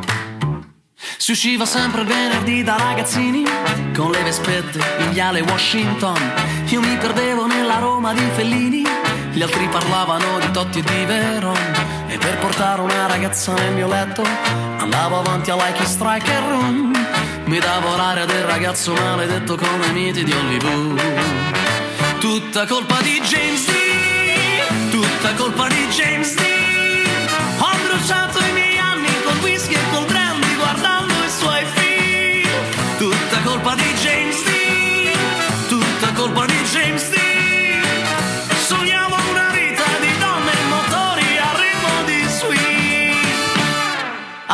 Si 1.18 1.32
usciva 1.32 1.66
sempre 1.66 2.02
il 2.02 2.08
venerdì 2.08 2.64
da 2.64 2.78
ragazzini 2.78 3.44
con 3.96 4.12
le 4.12 4.22
vespette 4.22 4.80
in 5.00 5.12
viale 5.12 5.42
Washington. 5.42 6.20
Io 6.68 6.80
mi 6.80 6.96
perdevo 6.98 7.48
nella 7.48 7.80
Roma 7.80 8.14
di 8.14 8.26
Fellini, 8.36 8.84
gli 9.32 9.42
altri 9.42 9.68
parlavano 9.68 10.40
di 10.40 10.52
Totti 10.52 10.80
e 10.80 10.84
di 10.84 11.06
Veron. 11.06 11.58
E 12.08 12.18
per 12.18 12.38
portare 12.38 12.82
una 12.82 13.08
ragazza 13.08 13.54
nel 13.54 13.74
mio 13.74 13.88
letto 13.88 14.24
andavo 14.78 15.20
avanti 15.20 15.50
a 15.50 15.56
Like 15.56 15.86
Strike 15.86 16.32
e 16.32 16.40
Room. 16.40 16.93
Mi 17.46 17.60
davo 17.60 17.96
l'aria 17.98 18.26
del 18.26 18.44
ragazzo 18.44 18.94
maledetto 18.94 19.58
come 19.58 19.92
miti 19.92 20.24
di 20.24 20.32
Hollywood. 20.32 21.02
Tutta 22.20 22.66
colpa 22.66 23.02
di 23.02 23.20
James 23.20 23.66
Dean, 23.66 24.90
tutta 24.90 25.34
colpa 25.34 25.68
di 25.68 25.86
James 25.90 26.36
Dean. 26.36 27.28
Ho 27.60 27.70
bruciato 27.86 28.40
i 28.40 28.53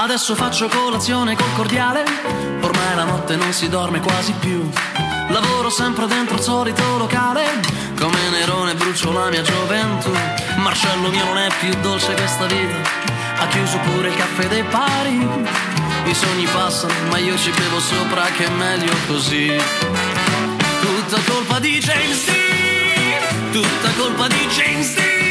Adesso 0.09 0.33
faccio 0.33 0.67
colazione 0.69 1.35
col 1.35 1.53
cordiale, 1.53 2.03
ormai 2.61 2.95
la 2.95 3.03
notte 3.03 3.35
non 3.35 3.53
si 3.53 3.69
dorme 3.69 3.99
quasi 3.99 4.33
più. 4.39 4.67
Lavoro 5.27 5.69
sempre 5.69 6.07
dentro 6.07 6.35
il 6.35 6.41
solito 6.41 6.81
locale, 6.97 7.45
come 7.95 8.17
Nerone 8.31 8.73
brucio 8.73 9.11
la 9.11 9.29
mia 9.29 9.43
gioventù. 9.43 10.09
Marcello 10.55 11.09
mio 11.09 11.23
non 11.25 11.37
è 11.37 11.49
più 11.59 11.71
dolce 11.81 12.15
questa 12.15 12.47
vita, 12.47 12.89
ha 13.37 13.47
chiuso 13.49 13.77
pure 13.77 14.07
il 14.07 14.15
caffè 14.15 14.47
dei 14.47 14.63
pari. 14.63 15.27
I 16.05 16.13
sogni 16.15 16.47
passano, 16.51 16.91
ma 17.11 17.19
io 17.19 17.37
ci 17.37 17.51
bevo 17.51 17.79
sopra 17.79 18.23
che 18.35 18.45
è 18.45 18.49
meglio 18.49 18.93
così. 19.05 19.55
Tutta 20.81 21.21
colpa 21.31 21.59
di 21.59 21.77
James 21.77 22.25
Dean, 22.25 23.51
tutta 23.51 23.91
colpa 23.95 24.27
di 24.27 24.47
James 24.47 24.95
Dean. 24.95 25.28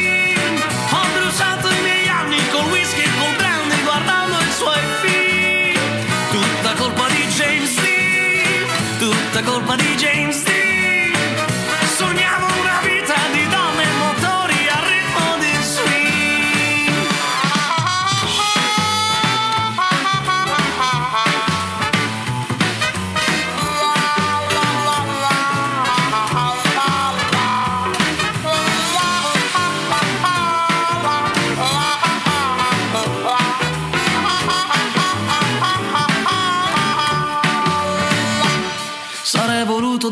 Colpa 9.43 9.75
di 9.75 9.95
James 9.95 10.58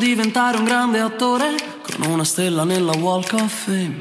diventare 0.08 0.56
un 0.56 0.64
grande 0.64 1.00
attore 1.00 1.54
con 1.82 2.10
una 2.10 2.24
stella 2.24 2.64
nella 2.64 2.94
Walk 2.96 3.34
of 3.34 3.52
Fame. 3.66 4.00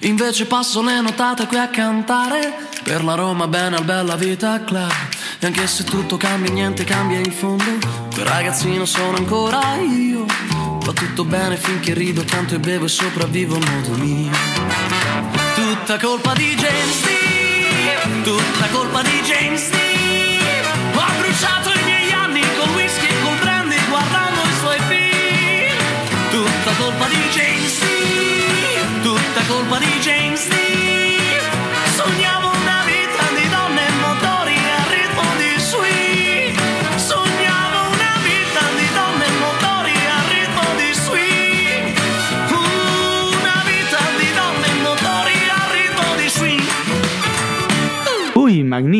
Invece 0.00 0.46
passo 0.46 0.82
le 0.82 0.98
notate 1.02 1.46
qui 1.46 1.58
a 1.58 1.68
cantare 1.68 2.68
per 2.82 3.04
la 3.04 3.14
Roma 3.14 3.46
bene 3.46 3.76
al 3.76 3.84
Bella 3.84 4.16
Vita 4.16 4.64
Club. 4.64 4.90
E 5.38 5.46
anche 5.46 5.66
se 5.66 5.84
tutto 5.84 6.16
cambia, 6.16 6.50
niente 6.50 6.84
cambia 6.84 7.18
in 7.18 7.30
fondo. 7.30 7.64
Quel 8.14 8.24
ragazzino 8.24 8.86
sono 8.86 9.18
ancora 9.18 9.76
io. 9.76 10.24
Va 10.84 10.92
tutto 10.92 11.24
bene 11.24 11.56
finché 11.58 11.92
rido, 11.92 12.24
canto 12.24 12.54
e 12.54 12.58
bevo 12.58 12.86
e 12.86 12.88
sopravvivo 12.88 13.56
a 13.56 13.58
modo 13.58 13.90
mio. 14.02 14.30
Tutta 15.54 15.98
colpa 15.98 16.32
di 16.32 16.54
James 16.54 17.02
Dean, 17.02 18.22
tutta 18.22 18.68
colpa 18.68 19.02
di 19.02 19.20
James 19.22 19.68
Dean. 19.68 19.91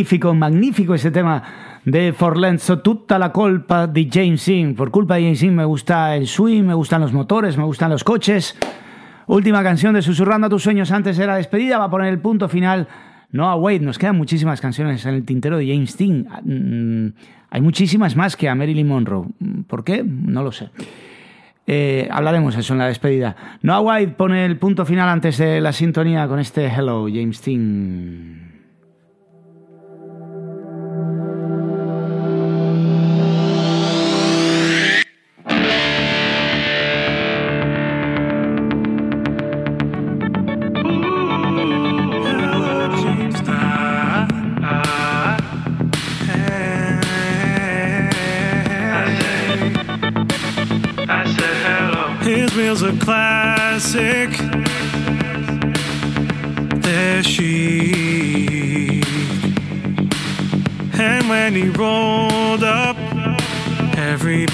Magnífico, 0.03 0.35
magnífico 0.35 0.95
ese 0.95 1.13
tema 1.13 1.43
de 1.85 2.13
Forlenzo, 2.13 2.81
tutta 2.81 3.19
la 3.21 3.31
culpa 3.31 3.87
de 3.87 4.09
James 4.13 4.45
Dean. 4.45 4.75
Por 4.75 4.91
culpa 4.91 5.15
de 5.15 5.23
James 5.23 5.41
Dean 5.41 5.55
me 5.55 5.65
gusta 5.65 6.17
el 6.17 6.27
swing, 6.27 6.65
me 6.65 6.75
gustan 6.75 7.01
los 7.03 7.13
motores, 7.13 7.57
me 7.57 7.63
gustan 7.63 7.91
los 7.91 8.03
coches. 8.03 8.59
Última 9.29 9.63
canción 9.63 9.95
de 9.95 10.03
Susurrando 10.03 10.49
a 10.49 10.51
tus 10.51 10.65
sueños 10.65 10.91
antes 10.91 11.17
de 11.17 11.27
la 11.27 11.37
despedida, 11.37 11.79
va 11.79 11.85
a 11.85 11.91
poner 11.91 12.09
el 12.09 12.19
punto 12.19 12.49
final. 12.49 12.89
Noah 13.31 13.55
Wade, 13.55 13.79
nos 13.81 13.97
quedan 13.97 14.17
muchísimas 14.17 14.61
canciones 14.61 15.07
en 15.07 15.15
el 15.15 15.25
tintero 15.25 15.57
de 15.57 15.69
James 15.69 15.97
Dean. 15.97 16.27
Mm, 16.43 17.15
Hay 17.51 17.61
muchísimas 17.61 18.17
más 18.17 18.37
que 18.37 18.49
a 18.49 18.57
Marilyn 18.57 18.89
Monroe. 18.89 19.27
¿Por 19.69 19.85
qué? 19.85 20.03
No 20.05 20.43
lo 20.43 20.51
sé. 20.51 20.71
Eh, 21.67 22.09
hablaremos 22.11 22.57
eso 22.57 22.73
en 22.73 22.81
la 22.81 22.87
despedida. 22.89 23.37
Noah 23.63 23.81
White 23.81 24.15
pone 24.15 24.45
el 24.45 24.59
punto 24.59 24.85
final 24.85 25.09
antes 25.09 25.39
de 25.39 25.61
la 25.61 25.73
sintonía 25.73 26.27
con 26.27 26.41
este 26.41 26.67
Hello, 26.67 27.07
James 27.07 27.41
Dean. 27.45 28.52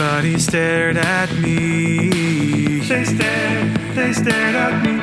Everybody 0.00 0.38
stared 0.38 0.96
at 0.96 1.28
me. 1.38 2.78
They 2.86 3.04
stared, 3.04 3.76
they 3.96 4.12
stared 4.12 4.54
at 4.54 4.80
me. 4.84 5.00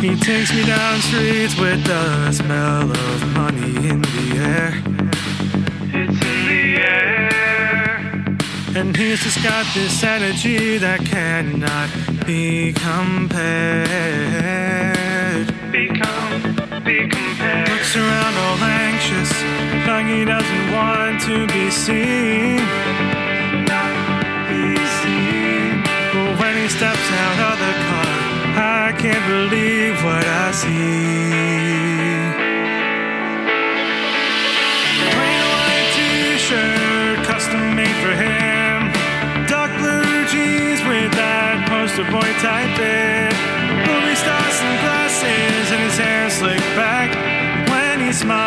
He 0.00 0.16
takes 0.16 0.52
me 0.52 0.66
down 0.66 0.98
streets 1.00 1.56
with 1.56 1.84
the 1.84 2.32
smell 2.32 2.90
of 2.90 3.34
money 3.34 3.88
in 3.88 4.02
the 4.02 4.36
air. 4.36 4.82
It's 5.94 6.20
in 6.24 6.46
the 6.48 6.82
air. 6.82 8.00
And 8.74 8.96
he's 8.96 9.22
just 9.22 9.40
got 9.44 9.64
this 9.74 10.02
energy 10.02 10.78
that 10.78 11.06
cannot 11.06 11.88
be 12.26 12.72
compared. 12.72 13.86
Become, 15.70 16.56
be 16.84 17.06
compared. 17.08 17.68
Looks 17.68 17.96
around 17.96 18.34
all 18.34 18.58
anxious, 18.58 19.30
like 19.86 20.06
he 20.06 20.24
doesn't 20.24 20.72
want 20.72 21.20
to 21.22 21.46
be 21.46 21.70
seen. 21.70 23.25
Steps 26.68 27.10
out 27.24 27.38
of 27.52 27.58
the 27.62 27.72
car, 27.86 28.10
I 28.58 28.92
can't 28.98 29.24
believe 29.26 30.02
what 30.02 30.26
I 30.26 30.50
see. 30.50 31.30
Plain 35.14 35.42
white 35.52 35.88
t-shirt, 35.94 37.18
custom 37.24 37.62
made 37.76 37.98
for 38.02 38.14
him. 38.18 38.90
Dark 39.46 39.70
blue 39.78 40.26
jeans 40.26 40.82
with 40.90 41.12
that 41.14 41.66
poster 41.70 42.06
boy 42.10 42.30
type 42.42 42.72
fit. 42.74 43.34
Movie 43.86 44.18
star 44.18 44.46
sunglasses 44.50 45.66
and 45.70 45.82
his 45.86 45.98
hair 45.98 46.30
slicked 46.30 46.72
back. 46.74 47.14
When 47.70 48.00
he 48.00 48.12
smiles, 48.12 48.45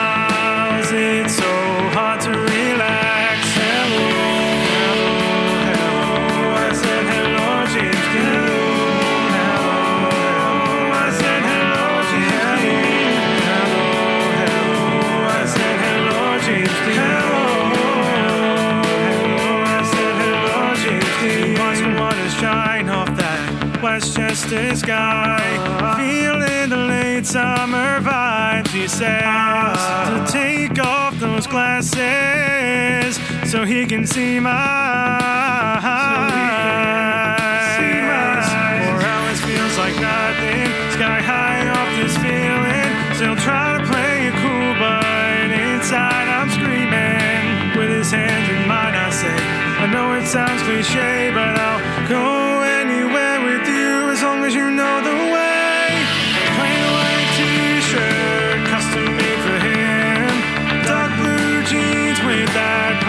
Westchester 24.09 24.75
sky. 24.75 25.37
Feeling 25.95 26.69
the 26.71 26.77
late 26.77 27.27
summer 27.27 27.99
vibes, 28.01 28.69
he 28.69 28.87
says. 28.87 29.77
To 30.09 30.25
take 30.31 30.79
off 30.83 31.13
those 31.19 31.45
glasses 31.45 33.19
so 33.51 33.65
he 33.65 33.85
can 33.85 34.07
see 34.07 34.39
my 34.39 34.49
eyes. 35.83 36.09
Four 38.87 38.99
hours 38.99 39.41
feels 39.41 39.77
like 39.77 39.93
nothing. 40.01 40.65
Sky 40.97 41.21
high 41.21 41.69
off 41.69 41.95
this 42.01 42.17
feeling. 42.17 43.15
Still 43.15 43.35
trying 43.35 43.79
to 43.79 43.85
play 43.91 44.25
it 44.25 44.33
cool, 44.41 44.73
but 44.79 45.51
inside 45.51 46.27
I'm 46.27 46.49
screaming. 46.49 47.77
With 47.77 47.91
his 47.91 48.09
hands 48.09 48.49
in 48.49 48.67
mine, 48.67 48.95
I 48.95 49.11
say, 49.11 49.37
I 49.77 49.85
know 49.93 50.13
it 50.13 50.25
sounds 50.25 50.63
cliche, 50.63 51.29
but 51.31 51.59
I'll 51.59 52.09
go 52.09 52.48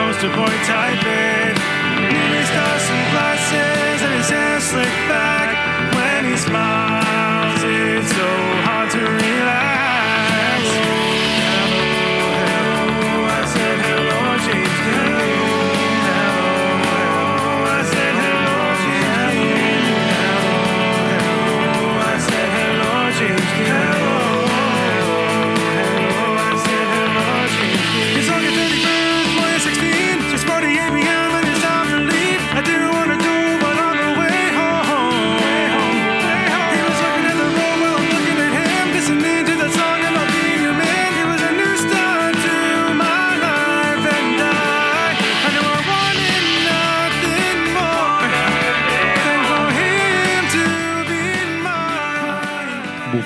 posterboy 0.01 0.57
typing. 0.67 1.55
Nearly 2.13 2.45
stars 2.51 2.87
and 2.95 3.05
glasses, 3.13 3.99
and 4.05 4.13
his 4.19 4.31
hair 4.31 4.61
slicked 4.61 5.05
back 5.09 5.49
when 5.95 6.25
he 6.31 6.37
smiles. 6.37 7.61
It's 7.63 8.13
over. 8.19 8.60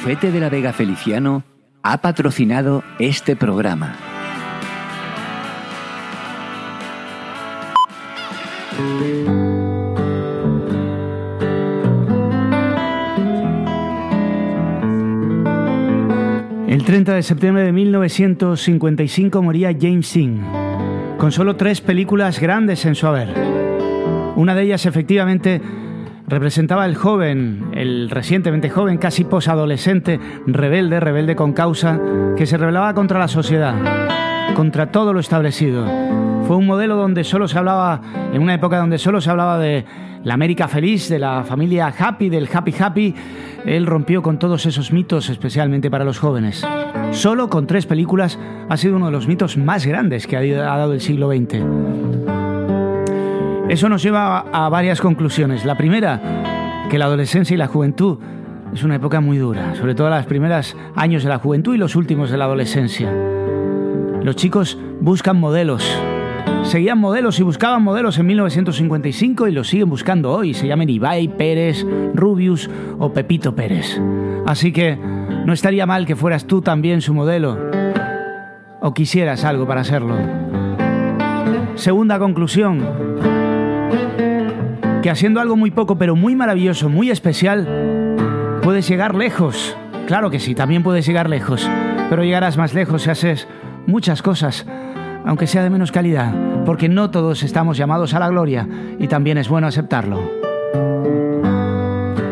Bufete 0.05 0.31
de 0.31 0.39
la 0.39 0.51
Vega 0.51 0.75
Feliciano 0.75 1.45
ha 1.83 2.03
patrocinado 2.03 2.85
este 2.99 3.37
programa. 3.37 3.97
El 16.69 16.85
30 16.85 17.15
de 17.15 17.23
septiembre 17.23 17.63
de 17.63 17.73
1955 17.73 19.43
moría 19.43 19.73
James 19.73 20.13
Dean, 20.13 21.17
con 21.17 21.33
solo 21.33 21.57
tres 21.57 21.81
películas 21.81 22.41
grandes 22.41 22.85
en 22.85 22.95
su 22.95 23.07
haber. 23.07 23.33
Una 24.37 24.55
de 24.55 24.65
ellas 24.65 24.85
efectivamente 24.85 25.63
representaba 26.27 26.87
el 26.87 26.95
joven, 26.95 27.71
el 27.75 28.11
recientemente 28.11 28.71
joven, 28.71 28.99
casi 28.99 29.25
posadolescente, 29.25 30.19
rebelde, 30.47 31.01
rebelde 31.01 31.37
con 31.37 31.53
causa, 31.53 32.01
que 32.37 32.47
se 32.47 32.57
rebelaba 32.57 32.95
contra 32.95 33.19
la 33.19 33.29
sociedad, 33.29 33.75
contra 34.55 34.91
todo 34.91 35.13
lo 35.13 35.21
establecido. 35.21 35.87
Fue 36.47 36.57
un 36.57 36.67
modelo 36.67 36.97
donde 36.97 37.25
solo 37.25 37.49
se 37.49 37.59
hablaba, 37.59 38.01
en 38.33 38.43
una 38.43 38.55
época 38.55 38.79
donde 38.79 38.99
solo 38.99 39.21
se 39.21 39.31
hablaba 39.31 39.59
de 39.59 39.85
la 40.25 40.35
América 40.35 40.69
feliz, 40.69 41.09
de 41.09 41.19
la 41.19 41.45
familia 41.45 41.93
happy, 41.97 42.29
del 42.29 42.49
happy 42.53 42.75
happy. 42.79 43.15
Él 43.67 43.87
rompió 43.87 44.23
con 44.23 44.39
todos 44.39 44.67
esos 44.67 44.93
mitos, 44.93 45.31
especialmente 45.31 45.91
para 45.91 46.05
los 46.05 46.19
jóvenes. 46.19 46.67
Solo 47.13 47.49
con 47.49 47.67
tres 47.67 47.87
películas 47.87 48.39
ha 48.69 48.77
sido 48.77 48.97
uno 48.97 49.07
de 49.07 49.13
los 49.13 49.29
mitos 49.29 49.57
más 49.57 49.87
grandes 49.87 50.27
que 50.27 50.37
ha 50.37 50.43
dado 50.43 50.93
el 50.93 51.01
siglo 51.01 51.31
XX. 51.31 52.24
Eso 53.69 53.89
nos 53.89 54.03
lleva 54.03 54.41
a 54.53 54.69
varias 54.69 55.01
conclusiones. 55.01 55.65
La 55.65 55.77
primera, 55.77 56.87
que 56.91 56.99
la 56.99 57.07
adolescencia 57.07 57.55
y 57.55 57.57
la 57.57 57.67
juventud 57.67 58.19
es 58.73 58.83
una 58.83 58.97
época 58.97 59.21
muy 59.21 59.39
dura, 59.39 59.75
sobre 59.75 59.95
todo 59.95 60.11
los 60.11 60.27
primeros 60.27 60.77
años 60.95 61.23
de 61.23 61.31
la 61.31 61.39
juventud 61.39 61.75
y 61.75 61.79
los 61.79 61.97
últimos 61.97 62.31
de 62.31 62.37
la 62.37 62.45
adolescencia. 62.45 63.11
Los 64.23 64.37
chicos 64.37 64.79
buscan 65.01 65.39
modelos. 65.39 65.85
Seguían 66.63 66.99
modelos 66.99 67.39
y 67.41 67.43
buscaban 67.43 67.83
modelos 67.83 68.19
en 68.19 68.27
1955 68.27 69.49
y 69.49 69.53
los 69.53 69.69
siguen 69.69 69.89
buscando 69.89 70.33
hoy. 70.33 70.55
Se 70.55 70.67
llaman 70.67 70.89
Ibai 70.89 71.29
Pérez, 71.29 71.87
Rubius 72.15 72.69
o 72.99 73.13
Pepito 73.13 73.55
Pérez. 73.55 74.01
Así 74.47 74.73
que 74.73 74.97
no 74.97 75.53
estaría 75.53 75.87
mal 75.87 76.07
que 76.07 76.17
fueras 76.17 76.47
tú 76.47 76.63
también 76.63 77.01
su 77.01 77.15
modelo. 77.15 77.59
O 78.81 78.93
quisieras 78.93 79.45
algo 79.45 79.67
para 79.67 79.83
hacerlo. 79.83 80.17
Segunda 81.77 82.19
conclusión, 82.19 82.81
que 85.05 85.11
haciendo 85.11 85.41
algo 85.41 85.55
muy 85.55 85.71
poco 85.71 85.99
pero 85.99 86.17
muy 86.17 86.35
maravilloso, 86.35 86.89
muy 86.89 87.11
especial, 87.11 87.69
puedes 88.63 88.89
llegar 88.89 89.15
lejos. 89.15 89.77
Claro 90.07 90.31
que 90.31 90.41
sí, 90.41 90.55
también 90.55 90.83
puedes 90.83 91.05
llegar 91.07 91.29
lejos, 91.29 91.69
pero 92.09 92.25
llegarás 92.25 92.57
más 92.57 92.73
lejos 92.73 93.03
si 93.03 93.11
haces 93.11 93.47
muchas 93.87 94.23
cosas, 94.23 94.67
aunque 95.27 95.47
sea 95.47 95.63
de 95.63 95.69
menos 95.69 95.93
calidad, 95.93 96.33
porque 96.65 96.89
no 96.89 97.11
todos 97.11 97.43
estamos 97.43 97.77
llamados 97.77 98.15
a 98.15 98.19
la 98.19 98.31
gloria 98.31 98.67
y 98.99 99.07
también 99.07 99.37
es 99.37 99.49
bueno 99.49 99.67
aceptarlo. 99.67 100.23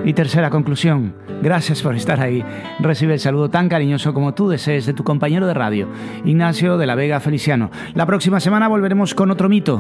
Y 0.05 0.15
tercera 0.15 0.49
conclusión, 0.49 1.15
gracias 1.43 1.83
por 1.83 1.95
estar 1.95 2.21
ahí. 2.21 2.43
Recibe 2.81 3.13
el 3.13 3.21
saludo 3.21 3.51
tan 3.51 3.69
cariñoso 3.69 4.15
como 4.15 4.33
tú 4.33 4.49
desees 4.49 4.87
de 4.87 4.95
tu 4.95 5.05
compañero 5.05 5.47
de 5.47 5.53
radio, 5.53 5.89
Ignacio 6.25 6.79
de 6.79 6.87
la 6.87 6.95
Vega 6.95 7.21
Feliciano. 7.21 7.71
La 7.93 8.07
próxima 8.07 8.41
semana 8.41 8.67
volveremos 8.69 9.15
con 9.15 9.31
otro 9.31 9.51
mito. 9.51 9.79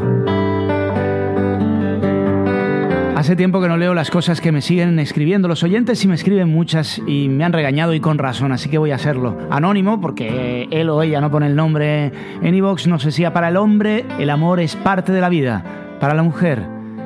Hace 3.22 3.36
tiempo 3.36 3.60
que 3.60 3.68
no 3.68 3.76
leo 3.76 3.94
las 3.94 4.10
cosas 4.10 4.40
que 4.40 4.50
me 4.50 4.60
siguen 4.60 4.98
escribiendo 4.98 5.46
los 5.46 5.62
oyentes 5.62 6.04
y 6.04 6.08
me 6.08 6.16
escriben 6.16 6.48
muchas 6.48 7.00
y 7.06 7.28
me 7.28 7.44
han 7.44 7.52
regañado 7.52 7.94
y 7.94 8.00
con 8.00 8.18
razón, 8.18 8.50
así 8.50 8.68
que 8.68 8.78
voy 8.78 8.90
a 8.90 8.96
hacerlo. 8.96 9.38
Anónimo, 9.48 10.00
porque 10.00 10.66
él 10.72 10.90
o 10.90 11.00
ella 11.04 11.20
no 11.20 11.30
pone 11.30 11.46
el 11.46 11.54
nombre 11.54 12.10
en 12.42 12.52
iVox, 12.52 12.88
nos 12.88 13.04
decía, 13.04 13.32
para 13.32 13.50
el 13.50 13.56
hombre 13.56 14.04
el 14.18 14.28
amor 14.28 14.58
es 14.58 14.74
parte 14.74 15.12
de 15.12 15.20
la 15.20 15.28
vida, 15.28 15.62
para 16.00 16.14
la 16.14 16.24
mujer 16.24 16.64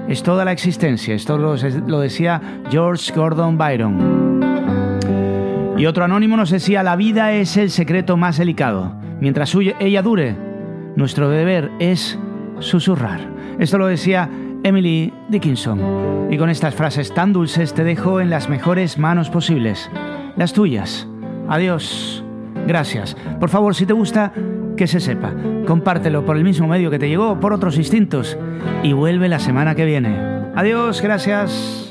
es 0.08 0.22
toda 0.22 0.46
la 0.46 0.52
existencia. 0.52 1.14
Esto 1.14 1.36
lo, 1.36 1.54
lo 1.86 2.00
decía 2.00 2.40
George 2.70 3.12
Gordon 3.14 3.58
Byron. 3.58 4.40
Y 5.76 5.84
otro 5.84 6.02
anónimo 6.02 6.38
nos 6.38 6.48
decía, 6.48 6.82
la 6.82 6.96
vida 6.96 7.32
es 7.32 7.58
el 7.58 7.70
secreto 7.70 8.16
más 8.16 8.38
delicado. 8.38 8.94
Mientras 9.20 9.54
ella 9.80 10.00
dure, 10.00 10.34
nuestro 10.96 11.28
deber 11.28 11.70
es 11.78 12.18
susurrar. 12.60 13.20
Esto 13.58 13.76
lo 13.76 13.86
decía 13.86 14.30
Emily 14.66 15.12
Dickinson. 15.28 16.28
Y 16.28 16.38
con 16.38 16.50
estas 16.50 16.74
frases 16.74 17.14
tan 17.14 17.32
dulces 17.32 17.72
te 17.72 17.84
dejo 17.84 18.20
en 18.20 18.30
las 18.30 18.48
mejores 18.48 18.98
manos 18.98 19.30
posibles, 19.30 19.88
las 20.36 20.52
tuyas. 20.52 21.06
Adiós. 21.48 22.24
Gracias. 22.66 23.16
Por 23.38 23.48
favor, 23.48 23.76
si 23.76 23.86
te 23.86 23.92
gusta, 23.92 24.32
que 24.76 24.88
se 24.88 24.98
sepa. 24.98 25.32
Compártelo 25.68 26.26
por 26.26 26.36
el 26.36 26.42
mismo 26.42 26.66
medio 26.66 26.90
que 26.90 26.98
te 26.98 27.08
llegó, 27.08 27.38
por 27.38 27.52
otros 27.52 27.76
instintos. 27.76 28.36
Y 28.82 28.92
vuelve 28.92 29.28
la 29.28 29.38
semana 29.38 29.76
que 29.76 29.84
viene. 29.84 30.18
Adiós, 30.56 31.00
gracias. 31.00 31.85